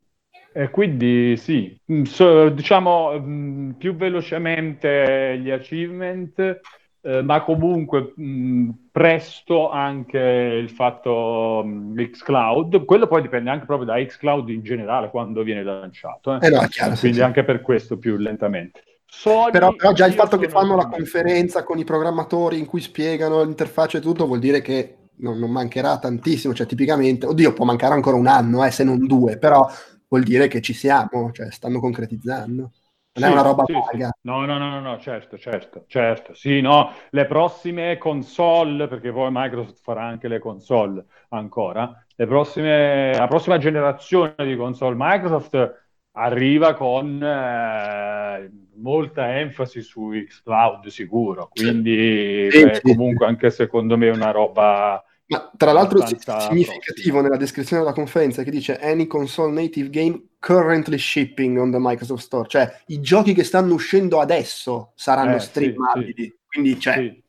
[0.52, 6.60] e quindi sì, mm, so, diciamo mm, più velocemente gli achievement
[7.02, 13.88] eh, ma comunque mh, presto anche il fatto mh, xCloud, quello poi dipende anche proprio
[13.88, 16.46] da xCloud in generale quando viene lanciato, eh?
[16.46, 18.84] Eh no, chiaro, quindi sì, anche per questo più lentamente.
[19.06, 22.80] Sony, però, però, già il fatto che fanno la conferenza con i programmatori in cui
[22.80, 27.66] spiegano l'interfaccia e tutto vuol dire che non, non, mancherà tantissimo, cioè tipicamente, oddio può
[27.66, 29.68] mancare ancora un anno, eh, se non due, però
[30.08, 32.72] vuol dire che ci siamo, cioè stanno concretizzando.
[33.20, 33.74] Non sì, è una roba sì.
[33.92, 33.98] Sì.
[34.22, 36.34] No, no, no, no, certo, certo, certo.
[36.34, 43.14] Sì, no, le prossime console, perché poi Microsoft farà anche le console ancora, le prossime,
[43.14, 52.48] la prossima generazione di console Microsoft arriva con eh, molta enfasi su xCloud sicuro, quindi
[52.52, 57.94] beh, comunque anche secondo me è una roba ma tra l'altro significativo nella descrizione della
[57.94, 63.00] conferenza che dice any console native game currently shipping on the Microsoft Store, cioè i
[63.00, 66.36] giochi che stanno uscendo adesso saranno eh, streamabili, sì, sì.
[66.48, 66.94] quindi cioè...
[66.96, 67.28] Sì.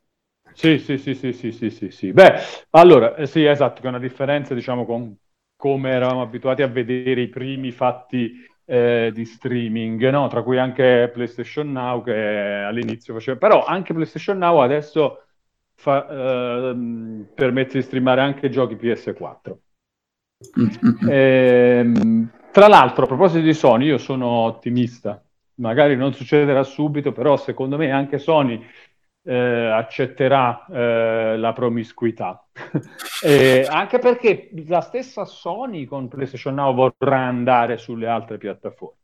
[0.53, 2.13] Sì, sì, sì, sì, sì, sì, sì, sì.
[2.13, 2.35] Beh,
[2.71, 5.17] allora, eh, sì, esatto, che è una differenza, diciamo, con
[5.57, 10.27] come eravamo abituati a vedere i primi fatti eh, di streaming, no?
[10.29, 13.39] Tra cui anche PlayStation Now che all'inizio faceva...
[13.39, 15.27] Però anche PlayStation Now adesso
[15.81, 16.77] fa, eh,
[17.35, 19.57] permette di streamare anche giochi PS4.
[20.59, 21.09] Mm, mm, mm.
[21.09, 25.23] Ehm, tra l'altro, a proposito di Sony, io sono ottimista.
[25.55, 28.63] Magari non succederà subito, però secondo me anche Sony
[29.23, 32.47] eh, accetterà eh, la promiscuità.
[33.23, 39.00] E anche perché la stessa Sony con PlayStation Now vorrà andare sulle altre piattaforme.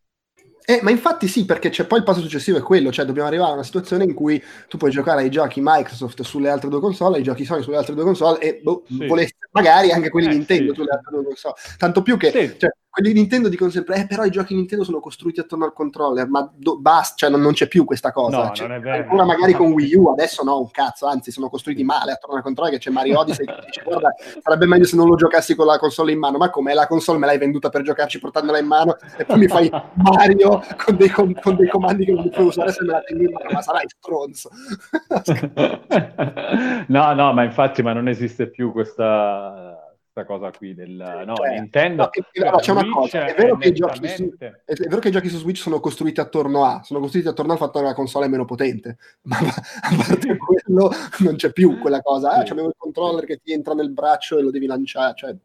[0.69, 3.51] Eh, ma infatti sì, perché c'è poi il passo successivo è quello, cioè dobbiamo arrivare
[3.53, 7.19] a una situazione in cui tu puoi giocare ai giochi Microsoft sulle altre due console,
[7.19, 9.07] ai giochi Sony sulle altre due console e boh, Sì.
[9.07, 11.55] voleste magari anche quelli Eh, Nintendo sì, sulle altre due console.
[11.79, 12.59] Tanto più che Sì.
[12.59, 16.27] cioè, quelli Nintendo dicono sempre, eh, però i giochi Nintendo sono costruiti attorno al controller,
[16.31, 18.45] ma do- basta, cioè non, non c'è più questa cosa.
[18.45, 19.03] No, Cioè, non è vero.
[19.03, 22.43] Ancora magari con Wii U, adesso no, un cazzo, anzi sono costruiti male attorno al
[22.43, 25.67] controller, che c'è Mario Odyssey che dice, guarda, sarebbe meglio se non lo giocassi con
[25.67, 28.67] la console in mano, ma com'è la console me l'hai venduta per giocarci portandola in
[28.67, 32.47] mano e poi mi fai Mario con dei, con- con dei comandi che non puoi
[32.47, 34.49] usare se me la tengo in mano, ma sarai stronzo.
[36.89, 39.76] no, no, ma infatti, ma non esiste più questa,
[40.17, 42.03] questa cosa qui del no, Cioè, Nintendo.
[42.05, 45.11] no, che- c'è una cosa, è vero che i giochi su- È vero che i
[45.11, 48.25] giochi su Switch sono costruiti attorno a, sono costruiti attorno al fatto che la console
[48.25, 52.31] è meno potente, ma a parte quello non c'è più quella cosa.
[52.31, 52.49] Ah, Sì.
[52.49, 55.37] c'avevo il controller che ti entra nel braccio e lo devi lanciare, cioè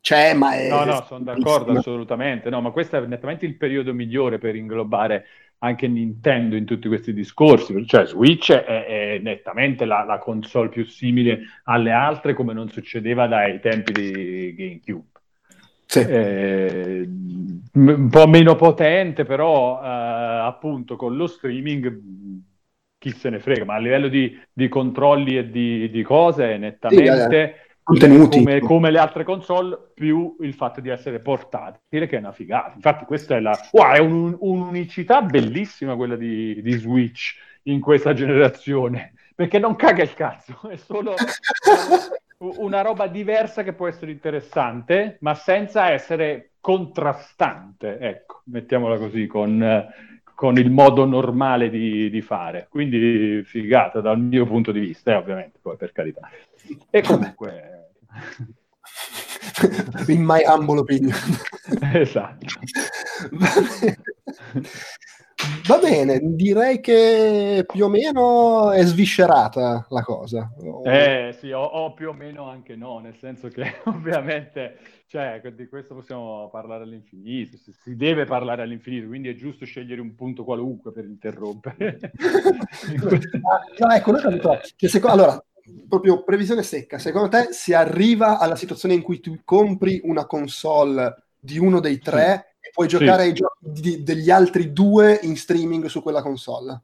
[0.00, 0.68] c'è, ma è...
[0.68, 2.50] No, no, sono d'accordo assolutamente.
[2.50, 5.26] No, ma questo è nettamente il periodo migliore per inglobare
[5.58, 7.86] anche Nintendo in tutti questi discorsi.
[7.86, 13.26] Cioè, Switch è, è nettamente la, la console più simile alle altre, come non succedeva
[13.26, 15.06] dai tempi di GameCube.
[15.86, 16.00] Sì.
[16.00, 17.08] Eh,
[17.72, 22.46] un po' meno potente, però eh, appunto con lo streaming
[22.98, 27.67] chi se ne frega, ma a livello di, di controlli e di, di cose, nettamente
[27.88, 28.38] Contenuti.
[28.38, 32.74] come, come le altre console, più il fatto di essere portatile, che è una figata.
[32.74, 38.12] Infatti, questa è la wow, è un- un'unicità bellissima quella di, di Switch in questa
[38.12, 41.14] generazione, perché non caga il cazzo, è solo
[42.58, 49.86] una roba diversa che può essere interessante, ma senza essere contrastante, ecco, mettiamola così, con,
[50.34, 52.66] con il modo normale di, di fare.
[52.68, 56.28] Quindi figata dal mio punto di vista, eh, ovviamente, poi per carità.
[56.90, 57.77] E comunque...
[60.08, 61.16] In my humble opinion.
[61.94, 62.46] esatto.
[63.30, 63.50] Va
[63.80, 63.96] bene.
[65.66, 70.50] Va bene, direi che più o meno è sviscerata la cosa.
[70.84, 75.68] Eh sì, o, o più o meno anche no, nel senso che ovviamente, cioè, di
[75.68, 80.42] questo possiamo parlare all'infinito, si, si deve parlare all'infinito, quindi è giusto scegliere un punto
[80.42, 81.98] qualunque per interrompere.
[83.78, 85.44] no, ecco, noi trovato che secondo, allora,
[85.88, 91.24] proprio previsione secca, secondo te si arriva alla situazione in cui tu compri una console
[91.38, 93.28] di uno dei tre e puoi giocare Sì.
[93.28, 96.82] ai giochi di- degli altri due in streaming su quella console?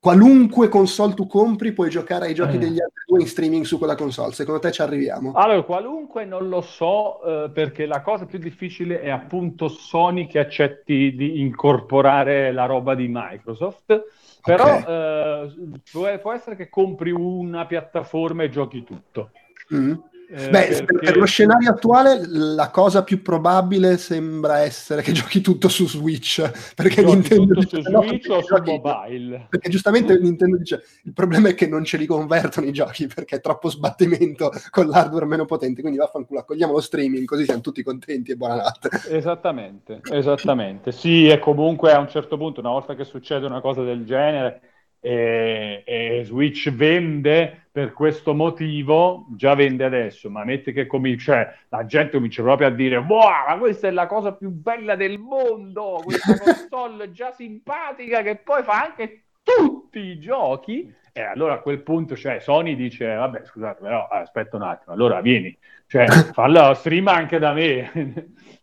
[0.00, 2.58] Qualunque console tu compri, puoi giocare ai giochi Eh.
[2.58, 4.32] degli altri due in streaming su quella console.
[4.32, 5.32] Secondo te ci arriviamo?
[5.32, 10.38] Allora, qualunque non lo so, eh, perché la cosa più difficile è appunto Sony che
[10.38, 14.04] accetti di incorporare la roba di Microsoft.
[14.56, 14.88] Però Ok.
[14.88, 19.30] eh, può, essere che compri una piattaforma e giochi tutto.
[19.74, 19.92] Mm.
[20.30, 25.12] Eh, Beh, per, perché- per lo scenario attuale la cosa più probabile sembra essere che
[25.12, 28.70] giochi tutto su Switch, perché Giochi Nintendo tutto dice, su "No, Switch o su giochi-
[28.82, 29.46] mobile?
[29.48, 33.36] Perché giustamente Nintendo dice il problema è che non ce li convertono i giochi perché
[33.36, 37.82] è troppo sbattimento con l'hardware meno potente, quindi vaffanculo, accogliamo lo streaming così siamo tutti
[37.82, 38.90] contenti e buonanotte.
[39.08, 40.92] Esattamente, esattamente.
[40.92, 44.60] Sì, e comunque a un certo punto, una volta che succede una cosa del genere
[45.00, 51.54] e, e Switch vende per questo motivo, già vende adesso, ma metti che comincia, cioè,
[51.68, 55.18] la gente comincia proprio a dire, wow, ma questa è la cosa più bella del
[55.18, 60.92] mondo, questa console già simpatica che poi fa anche tutti i giochi.
[61.12, 65.20] E allora a quel punto, cioè, Sony dice, vabbè, scusate, però aspetta un attimo, allora
[65.20, 65.56] vieni,
[65.86, 67.90] cioè, fallo stream anche da me.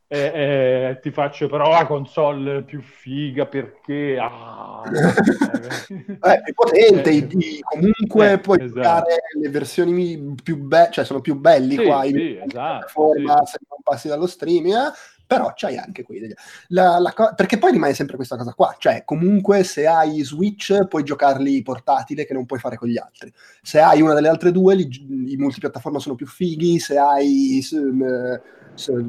[0.08, 7.28] E, e ti faccio però la console più figa perché ah, Eh, è potente, i-
[7.32, 8.76] i- comunque Eh, puoi esatto.
[8.82, 13.46] giocare le versioni più belle, cioè sono più belli Sì, qua sì, in esatto, piattaforma,
[13.46, 14.92] se non passi dallo streaming, eh,
[15.26, 16.34] però c'hai anche qui degli-
[16.68, 20.86] la- la co- perché poi rimane sempre questa cosa qua, cioè comunque se hai Switch
[20.88, 23.34] puoi giocarli portatile che non puoi fare con gli altri.
[23.64, 27.72] Se hai una delle altre due, li- i multipiattaforma sono più fighi, se hai s-
[27.74, 28.42] m- s-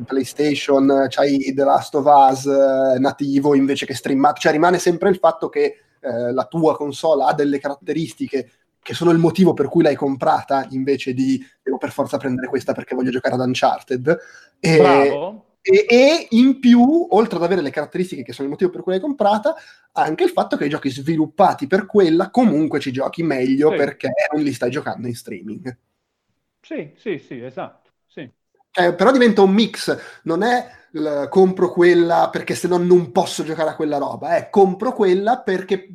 [0.07, 5.17] PlayStation, c'hai The Last of Us eh, nativo invece che streamato, cioè rimane sempre il
[5.17, 8.51] fatto che eh, la tua console ha delle caratteristiche
[8.87, 12.73] che sono il motivo per cui l'hai comprata invece di devo per forza prendere questa
[12.73, 14.19] perché voglio giocare ad Uncharted.
[14.61, 15.57] E, bravo.
[15.61, 18.93] e, e in più, oltre ad avere le caratteristiche che sono il motivo per cui
[18.93, 19.57] l'hai comprata,
[19.91, 23.77] anche il fatto che i giochi sviluppati per quella comunque ci giochi meglio Sì.
[23.77, 25.77] perché non li stai giocando in streaming.
[26.61, 27.86] Sì, sì, sì, esatto.
[28.77, 33.43] Cioè, però diventa un mix, non è l- compro quella perché se no non posso
[33.43, 35.89] giocare a quella roba, eh, compro quella perché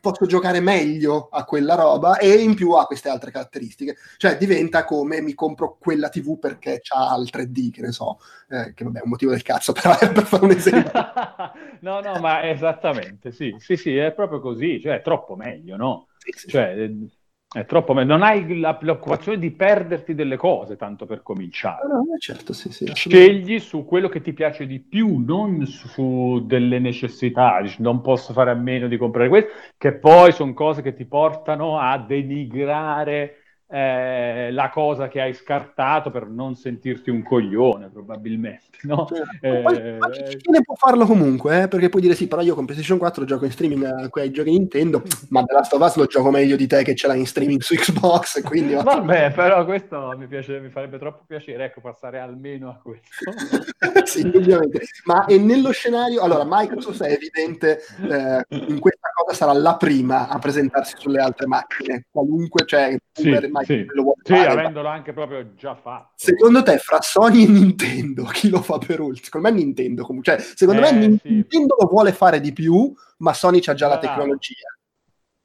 [0.00, 3.96] posso giocare meglio a quella roba e in più ha queste altre caratteristiche.
[4.18, 8.72] Cioè diventa come mi compro quella TV perché ha il 3D, che ne so, eh,
[8.74, 10.92] che vabbè è un motivo del cazzo, però è per fare un esempio.
[11.80, 16.06] no, no, ma esattamente, sì, sì, sì, è proprio così, cioè è troppo meglio, no?
[16.18, 17.08] Sì, sì, Cioè, eh,
[17.52, 18.12] è troppo meglio.
[18.12, 21.86] Non hai la preoccupazione di perderti delle cose, tanto per cominciare.
[21.86, 22.90] No, no, certo, sì, sì.
[22.92, 27.58] Scegli su quello che ti piace di più, non su, delle necessità.
[27.78, 31.78] Non posso fare a meno di comprare questo, che poi sono cose che ti portano
[31.78, 33.36] a denigrare
[33.68, 39.08] eh, la cosa che hai scartato per non sentirti un coglione, probabilmente, no?
[39.40, 41.68] Eh, poi, Eh, ma chi chi ne può farlo comunque, eh?
[41.68, 44.50] perché puoi dire sì, però io con PlayStation 4 gioco in streaming a quei giochi
[44.50, 47.26] Nintendo, ma The Last of Us lo gioco meglio di te che ce l'hai in
[47.26, 52.20] streaming su Xbox, quindi Vabbè, però questo mi, piace, mi farebbe troppo piacere, ecco, passare
[52.20, 53.08] almeno a questo.
[54.04, 54.82] sì, indubbiamente.
[55.04, 60.28] Ma e nello scenario, allora Microsoft è evidente, eh, in questa cosa sarà la prima
[60.28, 63.84] a presentarsi sulle altre macchine, qualunque, cioè, Sì, per sì.
[63.86, 66.12] lo vuole Sì, fare, avendolo anche proprio già fatto.
[66.16, 69.24] Secondo te, fra Sony e Nintendo, chi lo fa per ultimo?
[69.24, 70.36] Secondo me Nintendo, comunque.
[70.38, 71.28] Cioè, secondo Eh, me sì.
[71.30, 74.14] Nintendo lo vuole fare di più, ma Sony c'ha già la Bravo.
[74.14, 74.68] tecnologia.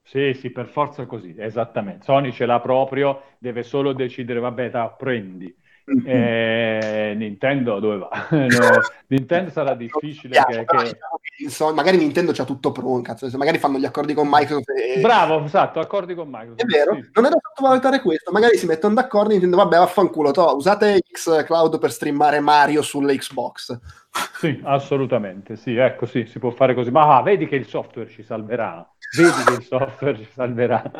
[0.03, 2.03] Sì, sì, per forza così, esattamente.
[2.03, 5.55] Sony ce l'ha proprio, deve solo decidere, vabbè, da, prendi.
[6.05, 8.09] Eh, Nintendo dove va?
[8.31, 8.47] No,
[9.07, 10.97] Nintendo sarà difficile piace, che...
[11.35, 14.99] che- Sony- magari Nintendo c'ha tutto pronto, magari fanno gli accordi con Microsoft e...
[15.01, 16.61] Bravo, esatto, accordi con Microsoft.
[16.61, 17.09] È vero, Sì.
[17.13, 18.31] non è da sottovalutare questo.
[18.31, 23.15] Magari si mettono d'accordo e Nintendo, vabbè, vaffanculo, to, usate Xcloud per streamare Mario sulle
[23.17, 23.79] Xbox.
[24.33, 26.91] Sì, assolutamente, sì, ecco, sì, si può fare così.
[26.91, 28.87] Ma ah, vedi che il software ci salverà,
[29.17, 30.91] vedi che il software ci salverà.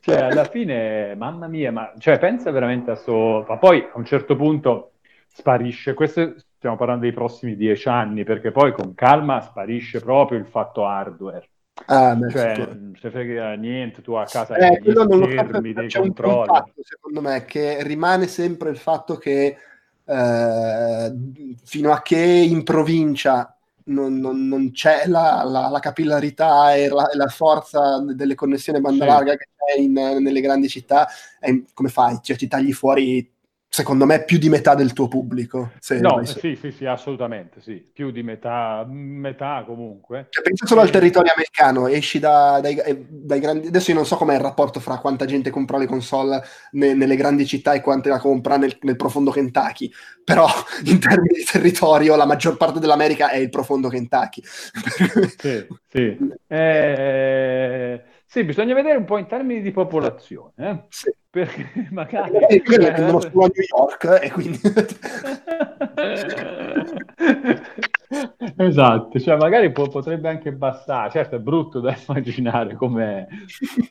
[0.00, 3.44] Cioè, alla fine, mamma mia, ma cioè, pensa veramente a sto...
[3.48, 4.92] Ma poi a un certo punto
[5.28, 10.46] sparisce, questo stiamo parlando dei prossimi dieci anni, perché poi con calma sparisce proprio il
[10.46, 11.48] fatto hardware.
[11.86, 16.46] Ah, beh, Cioè, non se frega niente, tu a casa Eh, hai so, dei controlli.
[16.46, 19.56] fatto, secondo me, che rimane sempre il fatto che
[20.04, 21.12] eh,
[21.64, 23.53] fino a che in provincia
[23.84, 28.78] non, non- non c'è la, la- la capillarità e la, e la forza delle connessioni
[28.78, 29.10] a banda Sì.
[29.10, 31.08] larga che c'è in- nelle grandi città,
[31.38, 32.18] è- come fai?
[32.22, 33.30] Cioè, ti tagli fuori,
[33.74, 35.72] secondo me, più di metà del tuo pubblico.
[36.00, 40.28] No, sì, sì, sì, assolutamente, sì, più di metà, metà comunque.
[40.30, 43.66] Cioè, pensa solo al territorio americano, esci da- dai, eh, dai grandi...
[43.66, 46.40] Adesso io non so com'è il rapporto fra quanta gente compra le console
[46.72, 49.90] ne- nelle grandi città e quante la compra nel, nel profondo Kentucky,
[50.22, 50.46] però
[50.86, 54.40] in termini di territorio la maggior parte dell'America è il profondo Kentucky.
[55.36, 56.16] Sì, sì.
[56.46, 58.02] Eh,
[58.34, 60.82] sì, bisogna vedere un po' in termini di popolazione, eh?
[60.88, 61.08] Sì.
[61.30, 62.36] Perché magari...
[62.48, 64.60] E quelli cioè, vengono solo a New York e quindi...
[68.56, 73.26] Esatto, cioè magari po- potrebbe anche bastare, certo è brutto da immaginare come,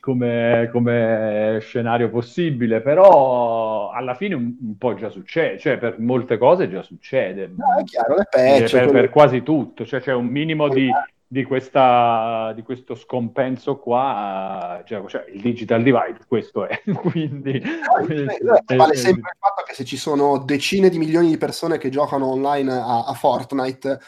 [0.00, 6.38] come- come scenario possibile, però alla fine un, un po' già succede, cioè per molte
[6.38, 8.60] cose già succede, No, è chiaro, è peggio.
[8.60, 10.90] per, quello- per quasi tutto, cioè c'è un minimo di,
[11.26, 17.60] di questa, di questo scompenso qua, cioè, cioè, il digital divide, questo è, quindi...
[17.64, 18.34] No, quindi-
[18.66, 21.78] eh, vale eh, sempre il fatto che se ci sono decine di milioni di persone
[21.78, 23.98] che giocano online a, a Fortnite,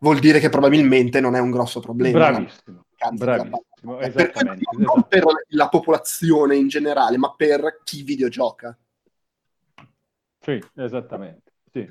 [0.00, 2.30] vuol dire che probabilmente non è un grosso problema.
[2.30, 8.76] Bravissimo, bravissimo, Per quello- non per la popolazione in generale, ma per chi videogioca.
[10.40, 11.90] Sì, esattamente, sì.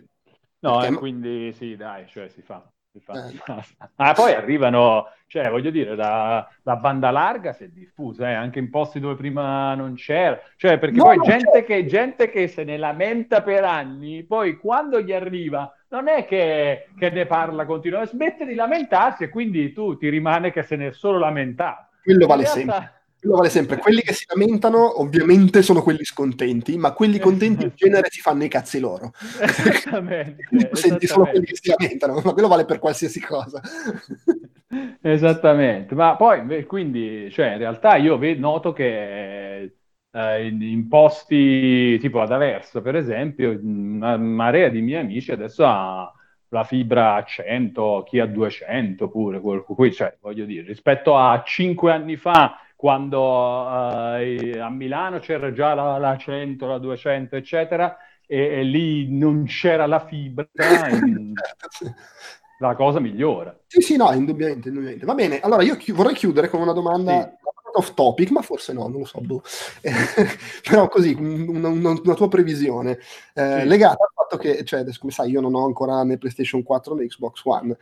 [0.60, 2.66] No, Perché- e quindi sì, dai, cioè si fa.
[3.00, 3.28] Fa.
[3.28, 3.64] Eh.
[3.96, 8.60] Ah, poi arrivano, cioè voglio dire, la, la banda larga si è diffusa, eh, anche
[8.60, 11.66] in posti dove prima non c'era, cioè perché No, poi gente, certo.
[11.66, 16.88] che, gente che se ne lamenta per anni, poi quando gli arriva non è che,
[16.98, 20.88] che ne parla continuamente, smette di lamentarsi e quindi tu ti rimane che se ne
[20.88, 21.90] è solo lamentato.
[22.04, 23.02] Quello vale realtà- sempre.
[23.24, 23.78] Quello vale sempre.
[23.78, 28.44] Quelli che si lamentano, ovviamente, sono quelli scontenti, ma quelli contenti in genere si fanno
[28.44, 29.14] i cazzi loro.
[29.42, 30.44] Esattamente,
[30.76, 33.62] senti solo quelli che si lamentano, ma quello vale per qualsiasi cosa.
[35.02, 39.74] Esattamente, ma poi quindi, cioè, in realtà io ve- noto che
[40.12, 46.12] eh, in, posti tipo ad Aversa, per esempio, una marea di miei amici adesso ha
[46.50, 51.90] la fibra a 100, chi a 200 pure, qui, cioè, voglio dire, rispetto a 5
[51.90, 57.96] anni fa, quando eh, a Milano c'era già la, la 100, la 200, eccetera,
[58.28, 60.46] e, e lì non c'era la fibra,
[62.60, 63.58] la cosa migliora.
[63.68, 65.06] Sì, sì, no, indubbiamente, indubbiamente.
[65.06, 67.22] Va bene, allora io chi- vorrei chiudere con una domanda.
[67.22, 67.42] Sì.
[67.76, 69.20] Off topic, ma forse no, non lo so.
[69.22, 69.42] Boh.
[70.70, 73.00] Però così, una, una, una tua previsione
[73.34, 73.66] eh, sì.
[73.66, 76.94] legata al fatto che, cioè, adesso, come sai, io non ho ancora né PlayStation 4
[76.94, 77.76] né Xbox One,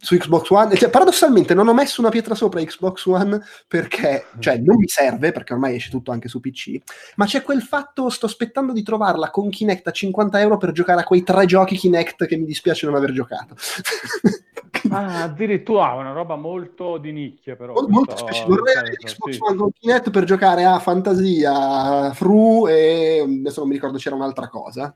[0.00, 4.58] su Xbox One, cioè, paradossalmente non ho messo una pietra sopra Xbox One perché, cioè,
[4.58, 6.78] non mi serve, perché ormai esce tutto anche su PC,
[7.16, 11.00] ma c'è quel fatto, sto aspettando di trovarla con Kinect a 50 euro per giocare
[11.00, 13.54] a quei tre giochi Kinect che mi dispiace non aver giocato.
[14.90, 17.72] ah, addirittura una roba molto di nicchia però.
[17.72, 18.54] Molto, molto specifica.
[18.54, 19.38] Vorrei avere Xbox sì.
[19.40, 24.48] One con Kinect per giocare a Fantasia, Fru e adesso non mi ricordo c'era un'altra
[24.48, 24.94] cosa.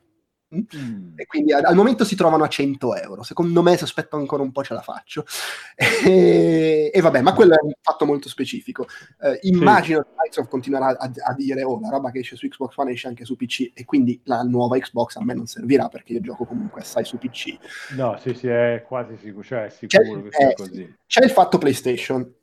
[0.54, 1.14] Mm.
[1.16, 3.22] E quindi al, al, momento si trovano a 100 euro.
[3.22, 5.24] Secondo me, se aspetto ancora un po', ce la faccio.
[6.04, 8.86] E, e vabbè, ma quello è un fatto molto specifico.
[9.20, 10.04] Eh, immagino sì.
[10.04, 13.08] che Microsoft continuerà a, a, dire: Oh, la roba che esce su Xbox One esce
[13.08, 16.44] anche su PC, e quindi la nuova Xbox a me non servirà perché io gioco
[16.44, 17.56] comunque assai su PC.
[17.96, 20.96] No, sì, sì, è quasi sicuro, cioè è sicuro c'è, che sia eh, così.
[21.06, 22.34] C'è il fatto PlayStation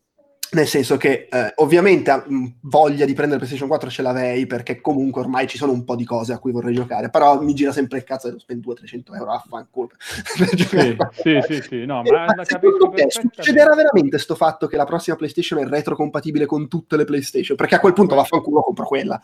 [0.51, 5.21] nel senso che eh, ovviamente mh, voglia di prendere PlayStation 4 ce l'avrei perché comunque
[5.21, 7.99] ormai ci sono un po' di cose a cui vorrei giocare, però mi gira sempre
[7.99, 9.89] il cazzo di spendere 200-300 euro a fanculo.
[9.99, 14.85] Sì, sì, sì, sì, no, ma, ma secondo te succederà veramente sto fatto che la
[14.85, 17.55] prossima PlayStation è retrocompatibile con tutte le PlayStation?
[17.55, 19.21] Perché a quel punto vaffanculo compro quella.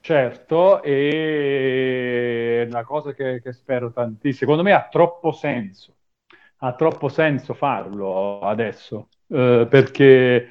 [0.00, 5.94] Certo, e una cosa che, che spero tantissimo, secondo me ha troppo senso,
[6.58, 10.48] ha troppo senso farlo adesso eh, perché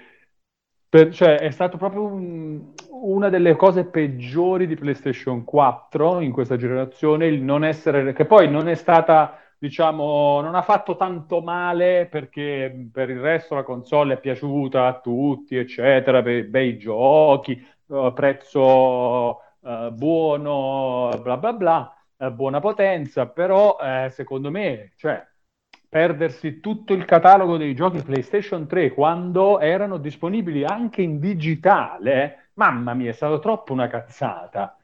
[0.89, 6.55] per, cioè, è stato proprio un, una delle cose peggiori di PlayStation 4 in questa
[6.57, 12.07] generazione il non essere, che poi non è stata, diciamo, non ha fatto tanto male
[12.09, 18.13] perché per il resto la console è piaciuta a tutti, eccetera, bei, bei giochi, uh,
[18.13, 25.21] prezzo uh, buono, bla bla bla, uh, buona potenza, però eh, secondo me, cioè,
[25.89, 32.93] perdersi tutto il catalogo dei giochi PlayStation 3 quando erano disponibili anche in digitale, mamma
[32.93, 34.77] mia, è stato troppo una cazzata.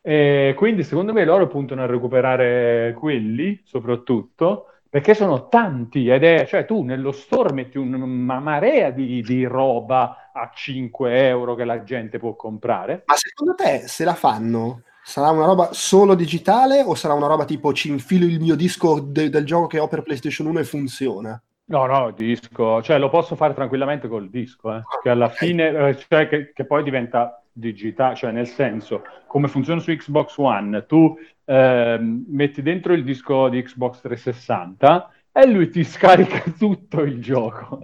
[0.00, 6.46] E quindi secondo me loro puntano a recuperare quelli, soprattutto, perché sono tanti ed è,
[6.46, 11.82] cioè tu nello store metti una marea di, di roba a 5 euro che la
[11.84, 13.02] gente può comprare.
[13.06, 17.46] Ma secondo te se la fanno Sarà una roba solo digitale o sarà una roba
[17.46, 20.64] tipo ci infilo il mio disco de- del gioco che ho per PlayStation 1 e
[20.64, 21.42] funziona?
[21.70, 25.96] No, no, disco, cioè lo posso fare tranquillamente col disco, eh, che alla fine, eh,
[25.96, 31.16] cioè che, che, poi diventa digitale, cioè nel senso, come funziona su Xbox One, tu
[31.46, 35.10] eh, metti dentro il disco di Xbox 360
[35.40, 37.80] e lui ti scarica tutto il gioco.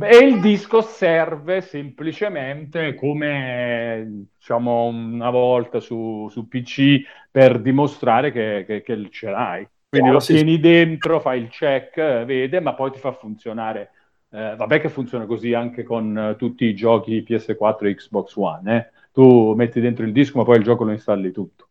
[0.00, 8.64] e il disco serve semplicemente come, diciamo, una volta su, su PC per dimostrare che,
[8.66, 9.66] che, che ce l'hai.
[9.88, 13.92] Quindi lo tieni dentro, fai il check, vede, ma poi ti fa funzionare.
[14.30, 18.76] Eh, vabbè che funziona così anche con uh, tutti i giochi PS4 e Xbox One.
[18.76, 18.90] Eh?
[19.12, 21.68] Tu metti dentro il disco, ma poi il gioco lo installi tutto.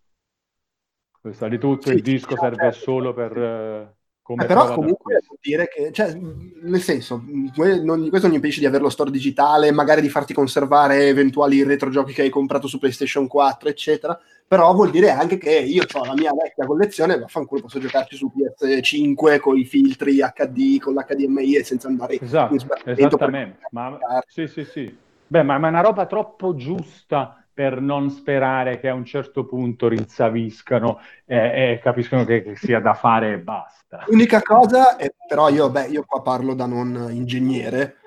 [1.21, 2.80] Lo installi tutto, sì, il disco serve certo.
[2.80, 3.38] solo per...
[3.38, 8.61] Uh, come eh, però comunque vuol dire che, cioè, nel senso, non, questo non impedisce
[8.61, 12.80] di avere lo store digitale, magari di farti conservare eventuali retrogiochi che hai comprato su
[12.80, 14.17] PlayStation 4, eccetera,
[14.47, 18.32] però vuol dire anche che io ho la mia vecchia collezione, vaffanculo, posso giocarci su
[18.34, 24.47] PS5 con i filtri HD, con l'HDMI e senza andare esatto, in Esattamente, ma, sì,
[24.47, 24.97] sì, sì.
[25.28, 29.45] Beh, ma, ma è una roba troppo giusta per non sperare che a un certo
[29.45, 34.04] punto rinsaviscano e, e capiscono che, che, sia da fare e basta.
[34.08, 37.97] L'unica cosa, è, però io, beh, io qua parlo da non ingegnere,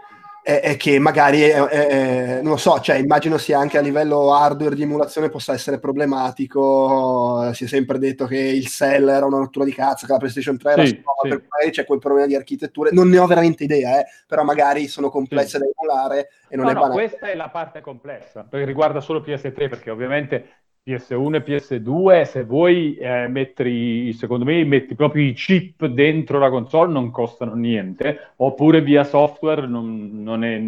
[0.46, 4.76] è, è che magari, è, non lo so, cioè immagino sia anche a livello hardware
[4.76, 9.64] di emulazione possa essere problematico, si è sempre detto che il Cell era una rottura
[9.64, 11.28] di cazzo, che la PlayStation 3 era sì, sì.
[11.28, 14.86] per magari c'è quel problema di architetture, non ne ho veramente idea, eh, però magari
[14.86, 15.64] sono complesse sì.
[15.64, 17.06] da emulare e non no, è no, banale.
[17.06, 22.44] questa è la parte complessa, perché riguarda solo PS3, perché ovviamente PS1 e PS2, se
[22.44, 28.34] vuoi eh, mettere, secondo me, metti proprio i chip dentro la console, non costano niente,
[28.36, 30.62] oppure via software non, non è,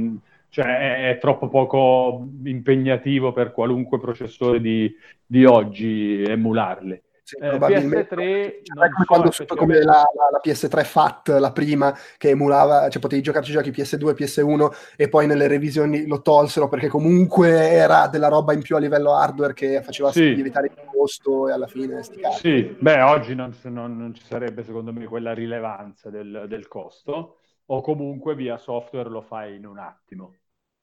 [0.49, 4.93] cioè, è, troppo poco impegnativo per qualunque processore di,
[5.25, 7.03] di oggi emularle.
[7.29, 12.31] Sì, eh, PS3 cioè, come, quando, come la, la, la, PS3 FAT, la prima che
[12.31, 16.89] emulava, cioè potevi giocarci giochi PS2 e PS1 e poi nelle revisioni lo tolsero perché
[16.89, 20.35] comunque era della roba in più a livello hardware che faceva sì.
[20.35, 24.63] lievitare il costo e alla fine sti Sì, beh, oggi non, non, non, ci sarebbe
[24.63, 27.41] secondo me quella rilevanza del, del costo.
[27.67, 30.33] O comunque via software lo fai in un attimo.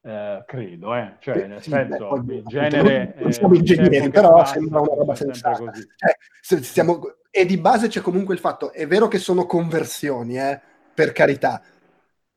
[0.06, 1.16] Eh, credo, eh.
[1.20, 3.14] cioè, nel sì, senso, beh, in genere...
[3.16, 5.72] Non, non siamo ingegneri, però passa, sembra una roba sensata.
[5.72, 7.02] Eh, stiamo,
[7.32, 10.62] e di base c'è comunque il fatto, è vero che sono conversioni, eh,
[10.94, 11.60] per carità,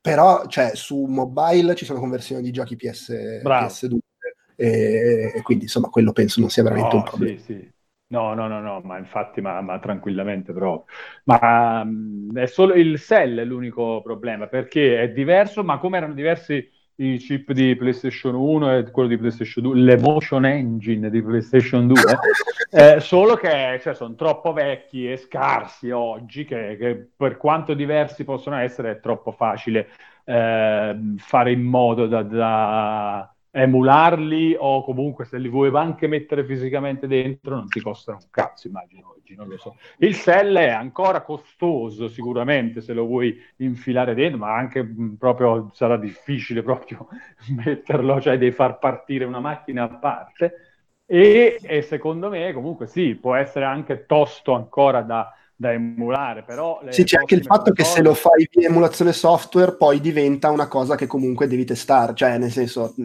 [0.01, 3.67] però cioè, su mobile ci sono conversioni di giochi PS, Bravo.
[3.67, 3.97] PS2
[4.55, 7.37] e, e quindi insomma quello penso non sia veramente No, un problema.
[7.37, 7.69] sì, sì.
[8.07, 10.85] No, no, no, no, ma infatti, ma, ma tranquillamente proprio.
[11.25, 16.15] Ma mh, è solo il Cell è l'unico problema, perché è diverso, ma come erano
[16.15, 16.67] diversi
[16.99, 21.95] i chip di PlayStation 1 e quello di PlayStation 2, l'Emotion Engine di PlayStation 2,
[22.71, 28.23] eh, solo che cioè, sono troppo vecchi e scarsi oggi, che, che per quanto diversi
[28.25, 29.89] possono essere, è troppo facile
[30.25, 37.07] eh, fare in modo da, da emularli o comunque se li vuoi anche mettere fisicamente
[37.07, 39.77] dentro non ti costano un cazzo, immagino oggi, non lo so.
[39.97, 44.85] Il Cell è ancora costoso sicuramente se lo vuoi infilare dentro, ma anche
[45.17, 47.07] proprio sarà difficile proprio
[47.55, 50.53] metterlo, cioè devi far partire una macchina a parte.
[51.05, 56.79] E, e secondo me comunque sì, può essere anche tosto ancora da, da emulare, però
[56.87, 60.69] Sì, c'è anche il fatto che se lo fai via emulazione software poi diventa una
[60.69, 63.03] cosa che comunque devi testare, cioè nel senso mh,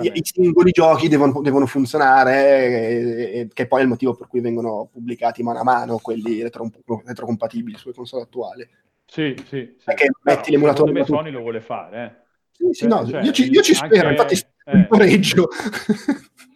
[0.00, 4.26] i, i singoli giochi devono, devono funzionare, e- e- che poi è il motivo per
[4.26, 6.70] cui vengono pubblicati mano a mano quelli retro-
[7.04, 8.66] retrocompatibili sulle console attuali.
[9.04, 9.84] Sì, sì, sì.
[9.84, 12.20] Perché Però, metti l'emulatore secondo me Sony lo vuole fare, eh.
[12.52, 14.86] Sì, sì, no, Cioè, io, ci, io ci spero, infatti eh.
[14.88, 15.48] pareggio.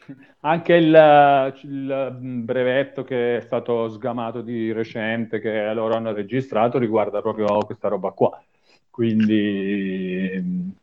[0.46, 7.20] Anche il, il brevetto che è stato sgamato di recente, che loro hanno registrato, riguarda
[7.20, 8.40] proprio questa roba qua.
[8.88, 10.74] Quindi,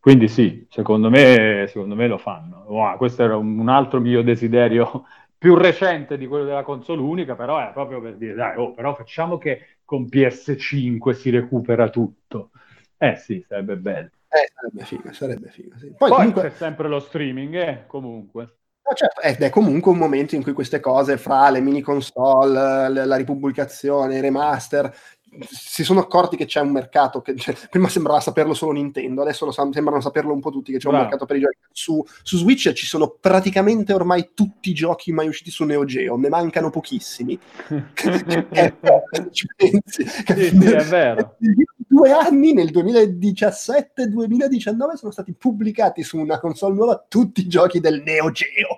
[0.00, 2.64] quindi sì, secondo me, secondo me lo fanno.
[2.68, 5.04] Wow, questo era un, un altro mio desiderio
[5.36, 8.94] più recente di quello della console unica, però è proprio per dire, dai, oh, però
[8.94, 12.50] facciamo che con PS5 si recupera tutto.
[12.96, 14.10] Eh sì, sarebbe bello.
[14.32, 15.76] Eh, sarebbe figo, sarebbe figo.
[15.78, 15.86] sì.
[15.86, 18.42] Poi, Poi comunque, c'è sempre lo streaming, eh, comunque.
[18.90, 22.88] No, certo, ed è comunque un momento in cui queste cose, fra le mini console,
[22.88, 24.92] le- la ripubblicazione, i remaster,
[25.48, 27.22] si sono accorti che c'è un mercato.
[27.22, 30.72] Che, cioè, prima sembrava saperlo solo Nintendo, adesso lo sa- sembrano saperlo un po' tutti
[30.72, 31.08] che c'è un Bravo.
[31.08, 31.58] mercato per i giochi.
[31.72, 36.16] Su, su Switch ci sono praticamente ormai tutti i giochi mai usciti su Neo Geo,
[36.16, 37.38] ne mancano pochissimi.
[38.52, 38.74] Eh,
[39.30, 40.06] ci pensi?
[40.06, 41.36] Sì, sì, è vero.
[41.86, 48.02] Due anni, nel 2017-2019, sono stati pubblicati su una console nuova tutti i giochi del
[48.02, 48.76] Neo Geo.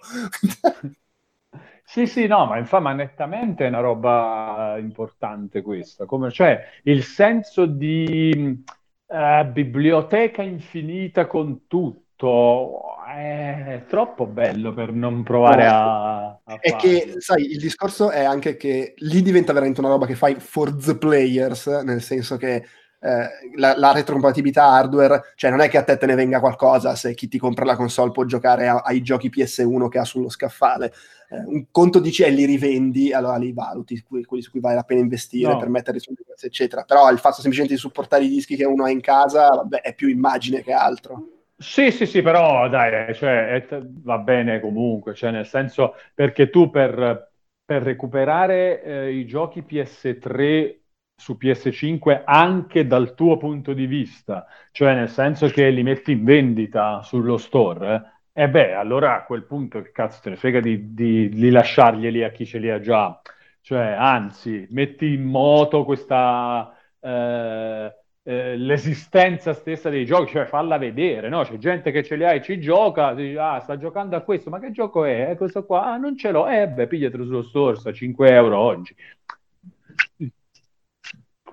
[1.93, 7.03] Sì, sì, no, ma infatti, ma nettamente è una roba importante questa, come, cioè il
[7.03, 8.65] senso di
[9.09, 17.01] eh, biblioteca infinita con tutto è troppo bello per non provare a, a È che,
[17.01, 17.21] farlo.
[17.21, 20.97] sai, il discorso è anche che lì diventa veramente una roba che fai for the
[20.97, 22.65] players, nel senso che
[23.03, 26.95] eh, la, la retrocompatibilità hardware, cioè non è che a te te ne venga qualcosa
[26.95, 30.29] se chi ti compra la console può giocare a- ai giochi PS1 che ha sullo
[30.29, 30.93] scaffale.
[31.31, 34.77] Eh, un conto dici e li rivendi, allora li valuti, que- quelli su cui vale
[34.77, 35.57] la pena investire No.
[35.57, 36.83] per metterli su Linux, eccetera.
[36.85, 39.95] Però il fatto semplicemente di supportare i dischi che uno ha in casa, vabbè, è
[39.95, 41.27] più immagine che altro.
[41.57, 43.65] Sì, sì, sì, però dai, cioè,
[44.03, 47.31] va bene comunque, cioè, nel senso, perché tu per,
[47.65, 50.82] per recuperare eh, i giochi PS3
[51.17, 56.25] su PS5 anche dal tuo punto di vista, cioè nel senso che li metti in
[56.25, 60.61] vendita sullo store, eh, e beh, allora a quel punto che cazzo te ne frega
[60.61, 63.21] di, di, di lasciarglieli a chi ce li ha già,
[63.61, 66.75] cioè anzi, metti in moto questa...
[67.01, 71.43] eh, eh, l'esistenza stessa dei giochi, cioè falla vedere, no?
[71.43, 74.49] C'è gente che ce li ha e ci gioca, dici, ah, sta giocando a questo,
[74.51, 75.29] ma che gioco è?
[75.31, 75.87] È questo qua?
[75.93, 78.95] Ah, non ce l'ho, eh, beh, pigliatelo sullo store, sta 5 euro oggi.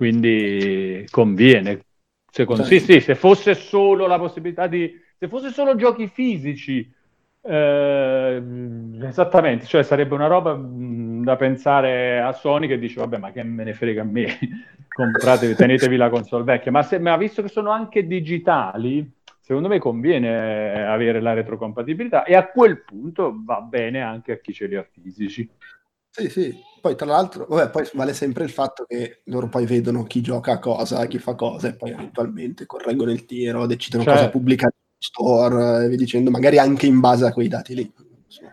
[0.00, 1.84] Quindi conviene.
[2.32, 2.62] Secondo...
[2.64, 4.98] Sì, sì, se fosse solo la possibilità di...
[5.18, 6.90] Se fosse solo giochi fisici,
[7.42, 8.42] eh,
[9.02, 13.42] esattamente, cioè sarebbe una roba mh, da pensare a Sony che dice, vabbè, ma che
[13.42, 14.38] me ne frega a me,
[14.88, 16.70] compratevi, tenetevi la console vecchia.
[16.70, 19.06] Ma, se, ma visto che sono anche digitali,
[19.38, 24.54] secondo me conviene avere la retrocompatibilità e a quel punto va bene anche a chi
[24.54, 25.46] ce li ha fisici.
[26.12, 30.02] Sì, sì, poi tra l'altro, vabbè, poi vale sempre il fatto che loro poi vedono
[30.04, 34.18] chi gioca a cosa, chi fa cosa e poi eventualmente correggono il tiro, decidono Certo.
[34.18, 37.92] cosa pubblicare in store e via dicendo, magari anche in base a quei dati lì.
[38.26, 38.50] Insomma.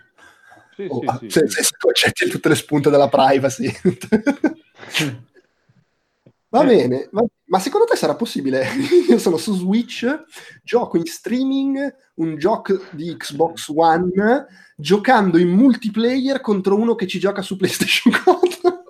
[0.76, 1.64] Sì, Oh, sì, sì, se, sì.
[1.64, 3.72] se tu accetti tutte le spunte della privacy.
[6.49, 6.65] Va Eh.
[6.65, 8.65] bene, va- ma secondo te sarà possibile?
[9.09, 10.23] Io sono su Switch,
[10.63, 14.45] gioco in streaming un gioco di Xbox One,
[14.75, 18.83] giocando in multiplayer contro uno che ci gioca su PlayStation 4.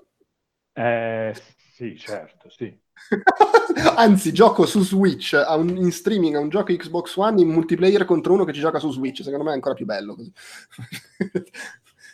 [0.73, 1.33] Eh,
[1.73, 2.75] sì, certo, sì.
[3.95, 8.33] Anzi, gioco su Switch un- in streaming a un gioco Xbox One in multiplayer contro
[8.33, 9.23] uno che ci gioca su Switch.
[9.23, 10.31] Secondo me è ancora più bello così.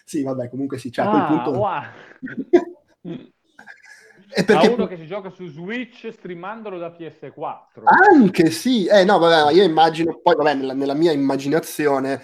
[0.05, 1.51] sì, vabbè, comunque sì, cioè, a quel Ah, punto...
[1.59, 3.31] wow.
[4.35, 4.67] E perché...
[4.67, 7.83] A uno che si gioca su Switch streamandolo da PS4.
[7.83, 12.21] Anche sì, eh no, vabbè, ma io immagino, poi vabbè, nella, nella mia immaginazione,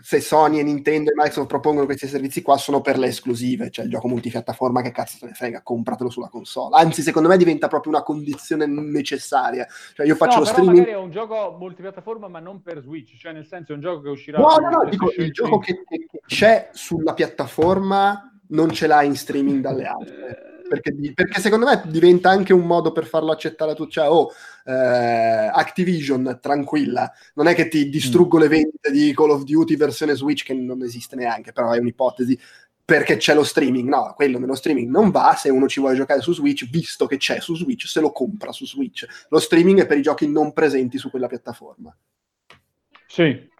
[0.00, 3.84] se Sony e Nintendo e Microsoft propongono questi servizi qua sono per le esclusive, cioè
[3.84, 6.76] il gioco multipiattaforma che cazzo te ne frega, compratelo sulla console.
[6.76, 9.66] Anzi, secondo me diventa proprio una condizione necessaria.
[9.94, 12.80] Cioè io faccio no, lo però streaming magari è un gioco multipiattaforma ma non per
[12.80, 15.62] Switch, cioè nel senso è un gioco che uscirà No, no, no, dico, il gioco
[15.62, 15.84] 5.
[15.86, 20.51] che, che c'è sulla piattaforma non ce l'ha in streaming dalle altre.
[20.72, 23.92] Perché, perché secondo me diventa anche un modo per farlo accettare a tutti.
[23.92, 24.30] Cioè, oh,
[24.64, 30.14] eh, Activision, tranquilla, non è che ti distruggo le vendite di Call of Duty versione
[30.14, 32.38] Switch, che non esiste neanche, però è un'ipotesi,
[32.82, 33.86] perché c'è lo streaming.
[33.86, 35.34] No, quello nello streaming non va.
[35.36, 38.50] Se uno ci vuole giocare su Switch, visto che c'è su Switch, se lo compra
[38.50, 39.06] su Switch.
[39.28, 41.94] Lo streaming è per i giochi non presenti su quella piattaforma.
[43.06, 43.50] Sì.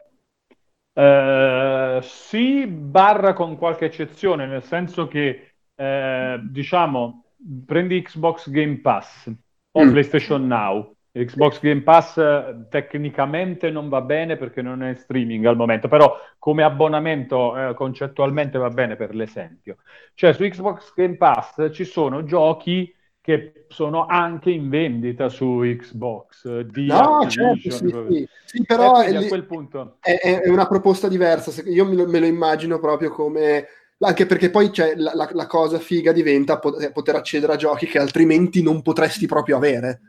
[0.95, 5.52] Eh, sì, barra con qualche eccezione, nel senso che,
[5.83, 7.25] eh, diciamo,
[7.67, 9.31] prendi Xbox Game Pass
[9.73, 9.91] o Mm.
[9.91, 10.95] PlayStation Now.
[11.15, 16.17] Xbox Game Pass eh, tecnicamente non va bene perché non è streaming al momento, però
[16.39, 19.77] come abbonamento eh, concettualmente va bene per l'esempio.
[20.15, 26.45] Cioè su Xbox Game Pass ci sono giochi che sono anche in vendita su Xbox
[26.47, 28.29] eh, di No, certo, sì, sì.
[28.45, 29.99] Sì, però è a lì- quel punto...
[30.01, 31.63] è, è- una proposta diversa.
[31.67, 33.67] Io me lo, me lo immagino proprio come
[34.07, 37.87] anche perché poi cioè, la, la, la, cosa figa diventa eh, poter accedere a giochi
[37.87, 40.01] che altrimenti non potresti proprio avere.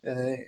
[0.00, 0.46] Eh,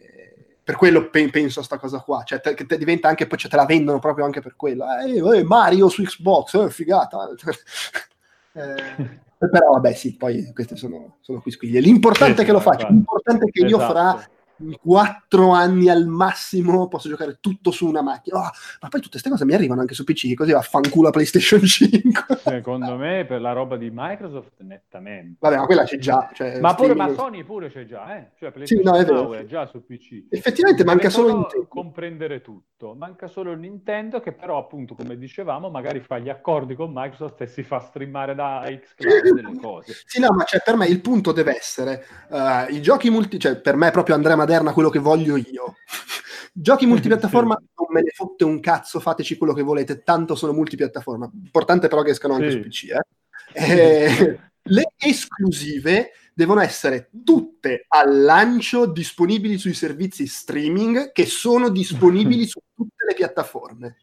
[0.65, 3.37] per quello pe- penso a questa cosa qua, cioè te, che te diventa anche, poi
[3.37, 4.85] cioè, te la vendono proprio anche per quello.
[5.05, 7.29] Eh, eh, Mario su Xbox, eh, figata.
[8.57, 11.81] Eh, però vabbè sì, poi queste sono, sono quisquiglie.
[11.81, 13.83] L'importante esatto, è che lo faccio, l'importante è che esatto.
[13.83, 14.33] io fra esatto
[14.81, 18.39] quattro anni al massimo posso giocare tutto su una macchina.
[18.39, 18.51] Oh,
[18.81, 22.37] ma poi tutte queste cose mi arrivano anche su PC, così vaffanculo a PlayStation 5.
[22.37, 25.37] Secondo me per la roba di Microsoft nettamente.
[25.41, 26.31] Vabbè, ma quella c'è già.
[26.33, 28.31] Cioè, ma, pure, ma Sony pure c'è già, eh?
[28.39, 30.27] Cioè PlayStation sì, no, è, è già su PC.
[30.31, 31.67] Effettivamente manca solo Nintendo.
[31.69, 36.91] comprendere tutto, manca solo Nintendo che però appunto come dicevamo magari fa gli accordi con
[36.93, 39.95] Microsoft e si fa streamare da Xcloud delle cose.
[40.07, 43.57] sì, no, ma cioè, per me il punto deve essere uh, i giochi multi, cioè
[43.57, 45.77] per me proprio Andrea Madera Maderna quello che voglio io.
[46.53, 51.29] Giochi multipiattaforma non me ne fotte un cazzo, fateci quello che volete, tanto sono multipiattaforma.
[51.33, 52.57] Importante però che escano anche Sì.
[52.57, 53.03] su PC, eh.
[53.53, 62.47] Eh, le esclusive devono essere tutte al lancio disponibili sui servizi streaming che sono disponibili
[62.47, 63.97] su tutte le piattaforme.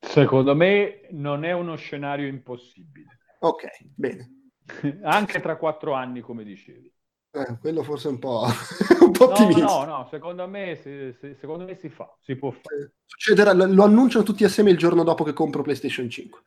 [0.00, 3.18] Secondo me non è uno scenario impossibile.
[3.40, 4.50] Ok, bene.
[5.02, 6.92] Anche tra quattro anni, come dicevi.
[7.32, 8.44] Eh, quello forse è un po',
[9.02, 9.64] un po' No, ottimista.
[9.64, 12.76] no, no, secondo me, si, si- secondo me si fa, si può fare.
[12.82, 16.40] Eh, Succederà, lo, lo annunciano tutti assieme il giorno dopo che compro PlayStation 5.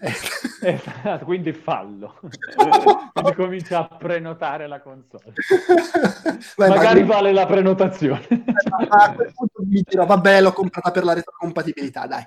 [0.00, 2.18] Eh, Esatto, quindi fallo.
[3.12, 5.34] quindi comincia a prenotare la console.
[6.56, 8.26] Beh, Magari ma- vale la prenotazione.
[8.88, 12.24] ma a quel punto mi dirò, vabbè, l'ho comprata per la retrocompatibilità, dai.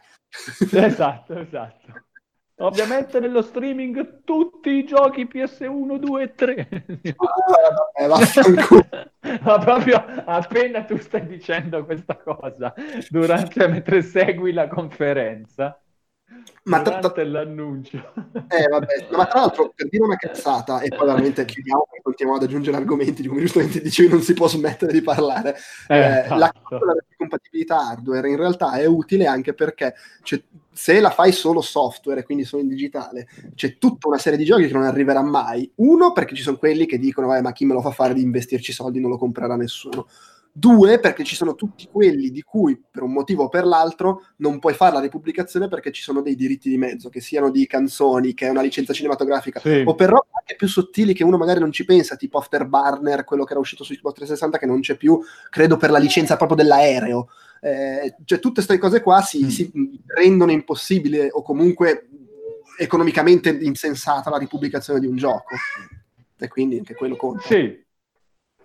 [0.72, 1.88] esatto, esatto.
[2.64, 6.68] Ovviamente nello streaming tutti i giochi PS1, 2 e 3.
[7.18, 9.12] Ah, vabbè.
[9.44, 12.74] Ma proprio appena tu stai dicendo questa cosa,
[13.10, 15.78] durante mentre segui la conferenza,
[16.64, 17.98] Ma tra- l'annuncio.
[18.48, 22.42] Eh, vabbè, ma tra l'altro per dire una cazzata e poi veramente chiudiamo e continuiamo
[22.42, 25.56] ad aggiungere argomenti di come giustamente dicevi non si può smettere di parlare
[25.88, 26.80] Eh, Eh, la esatto.
[27.18, 30.42] compatibilità hardware in realtà è utile anche perché c'è-
[30.74, 34.46] se la fai solo software e quindi solo in digitale c'è tutta una serie di
[34.46, 35.70] giochi che non arriverà mai.
[35.76, 38.22] Uno perché ci sono quelli che dicono "Vabbè, ma chi me lo fa fare di
[38.22, 40.08] investirci soldi non lo comprerà nessuno
[40.56, 44.60] Due, perché ci sono tutti quelli di cui per un motivo o per l'altro non
[44.60, 48.36] puoi fare la ripubblicazione perché ci sono dei diritti di mezzo, che siano di canzoni,
[48.36, 49.82] che è una licenza cinematografica, Sì.
[49.84, 53.46] o per robe anche più sottili che uno magari non ci pensa, tipo Afterburner, quello
[53.46, 56.58] che era uscito su Xbox 360 che non c'è più, credo per la licenza proprio
[56.58, 57.30] dell'aereo.
[57.60, 59.48] Eh, cioè tutte queste cose qua si, Mm.
[59.48, 59.72] si
[60.06, 62.10] rendono impossibile o comunque
[62.78, 65.56] economicamente insensata la ripubblicazione di un gioco.
[66.38, 67.42] E quindi anche quello conta.
[67.48, 67.82] Sì,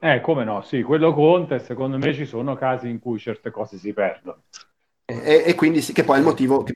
[0.00, 3.50] eh, come no, sì, quello conta e secondo me ci sono casi in cui certe
[3.50, 4.42] cose si perdono.
[5.04, 6.74] E, e quindi sì, che poi è il motivo che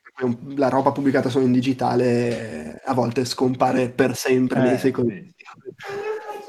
[0.55, 5.33] la roba pubblicata solo in digitale eh, a volte scompare per sempre nei Eh, secoli.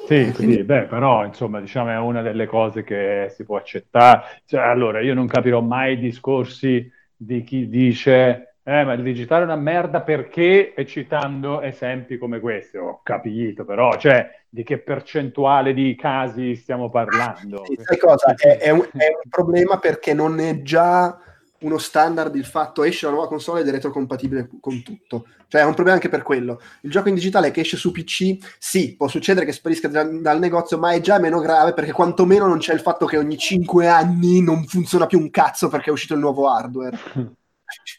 [0.07, 4.43] Sì, Quindi- sì, beh, però insomma, diciamo è una delle cose che si può accettare.
[4.45, 9.43] Cioè, allora, io non capirò mai i discorsi di chi dice eh, ma il digitale
[9.43, 14.79] è una merda perché, e citando esempi come questi, ho capito, però, cioè, di che
[14.79, 17.63] percentuale di casi stiamo parlando?
[17.67, 18.35] Sì, sai cosa?
[18.35, 21.19] È, è un, è un problema perché non è già
[21.65, 25.27] uno standard il fatto esce la nuova console ed è retrocompatibile con tutto.
[25.49, 26.61] Cioè è un problema anche per quello.
[26.83, 30.39] Il gioco in digitale che esce su PC, sì, può succedere che sparisca dal, dal
[30.39, 33.87] negozio, ma è già meno grave perché quantomeno non c'è il fatto che ogni 5
[33.89, 36.99] anni non funziona più un cazzo perché è uscito il nuovo hardware.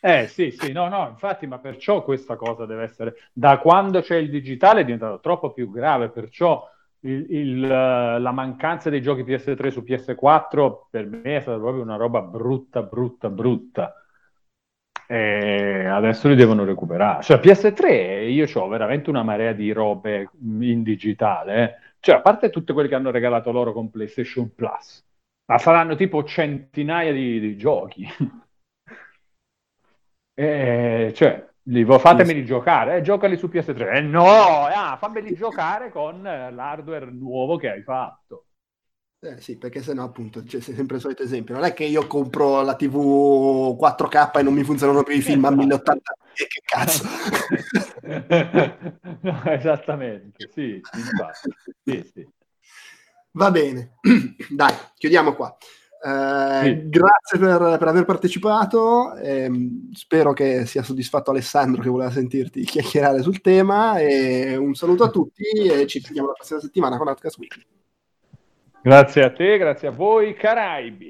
[0.01, 4.15] Eh sì, sì, no, no, infatti, ma perciò questa cosa deve essere, da quando c'è
[4.17, 6.67] il digitale è diventato troppo più grave, perciò
[7.01, 11.95] il, il, la mancanza dei giochi PS3 su PS4 per me è stata proprio una
[11.95, 13.93] roba brutta, brutta, brutta.
[15.07, 17.21] E adesso li devono recuperare.
[17.21, 21.63] Cioè, PS3 io ho veramente una marea di robe in digitale.
[21.63, 21.75] Eh.
[21.99, 25.03] Cioè, a parte tutte quelle che hanno regalato loro con PlayStation Plus,
[25.45, 28.07] ma saranno tipo centinaia di, di giochi.
[30.35, 33.95] E, cioè, Dico, fatemeli giocare, eh, giocali su PS3.
[33.95, 38.45] Eh, no, ah, fammeli giocare con eh, l'hardware nuovo che hai fatto.
[39.19, 41.55] Eh, sì, perché sennò appunto c'è sempre il solito esempio.
[41.55, 45.43] Non è che io compro la TV 4K e non mi funzionano più i film
[45.45, 47.03] a 1080 e che cazzo.
[49.21, 51.49] no, esattamente, sì, infatti.
[51.83, 52.29] Sì, sì.
[53.31, 53.95] Va bene,
[54.51, 55.57] dai, chiudiamo qua.
[56.05, 56.89] Eh, sì.
[56.89, 59.15] Grazie per, per, aver partecipato.
[59.15, 59.49] Eh,
[59.91, 63.97] spero che sia soddisfatto Alessandro che voleva sentirti chiacchierare sul tema.
[63.97, 67.65] E un saluto a tutti e ci vediamo la prossima settimana con Outcast Weekly.
[68.83, 71.09] Grazie a te, grazie a voi, Caraibi.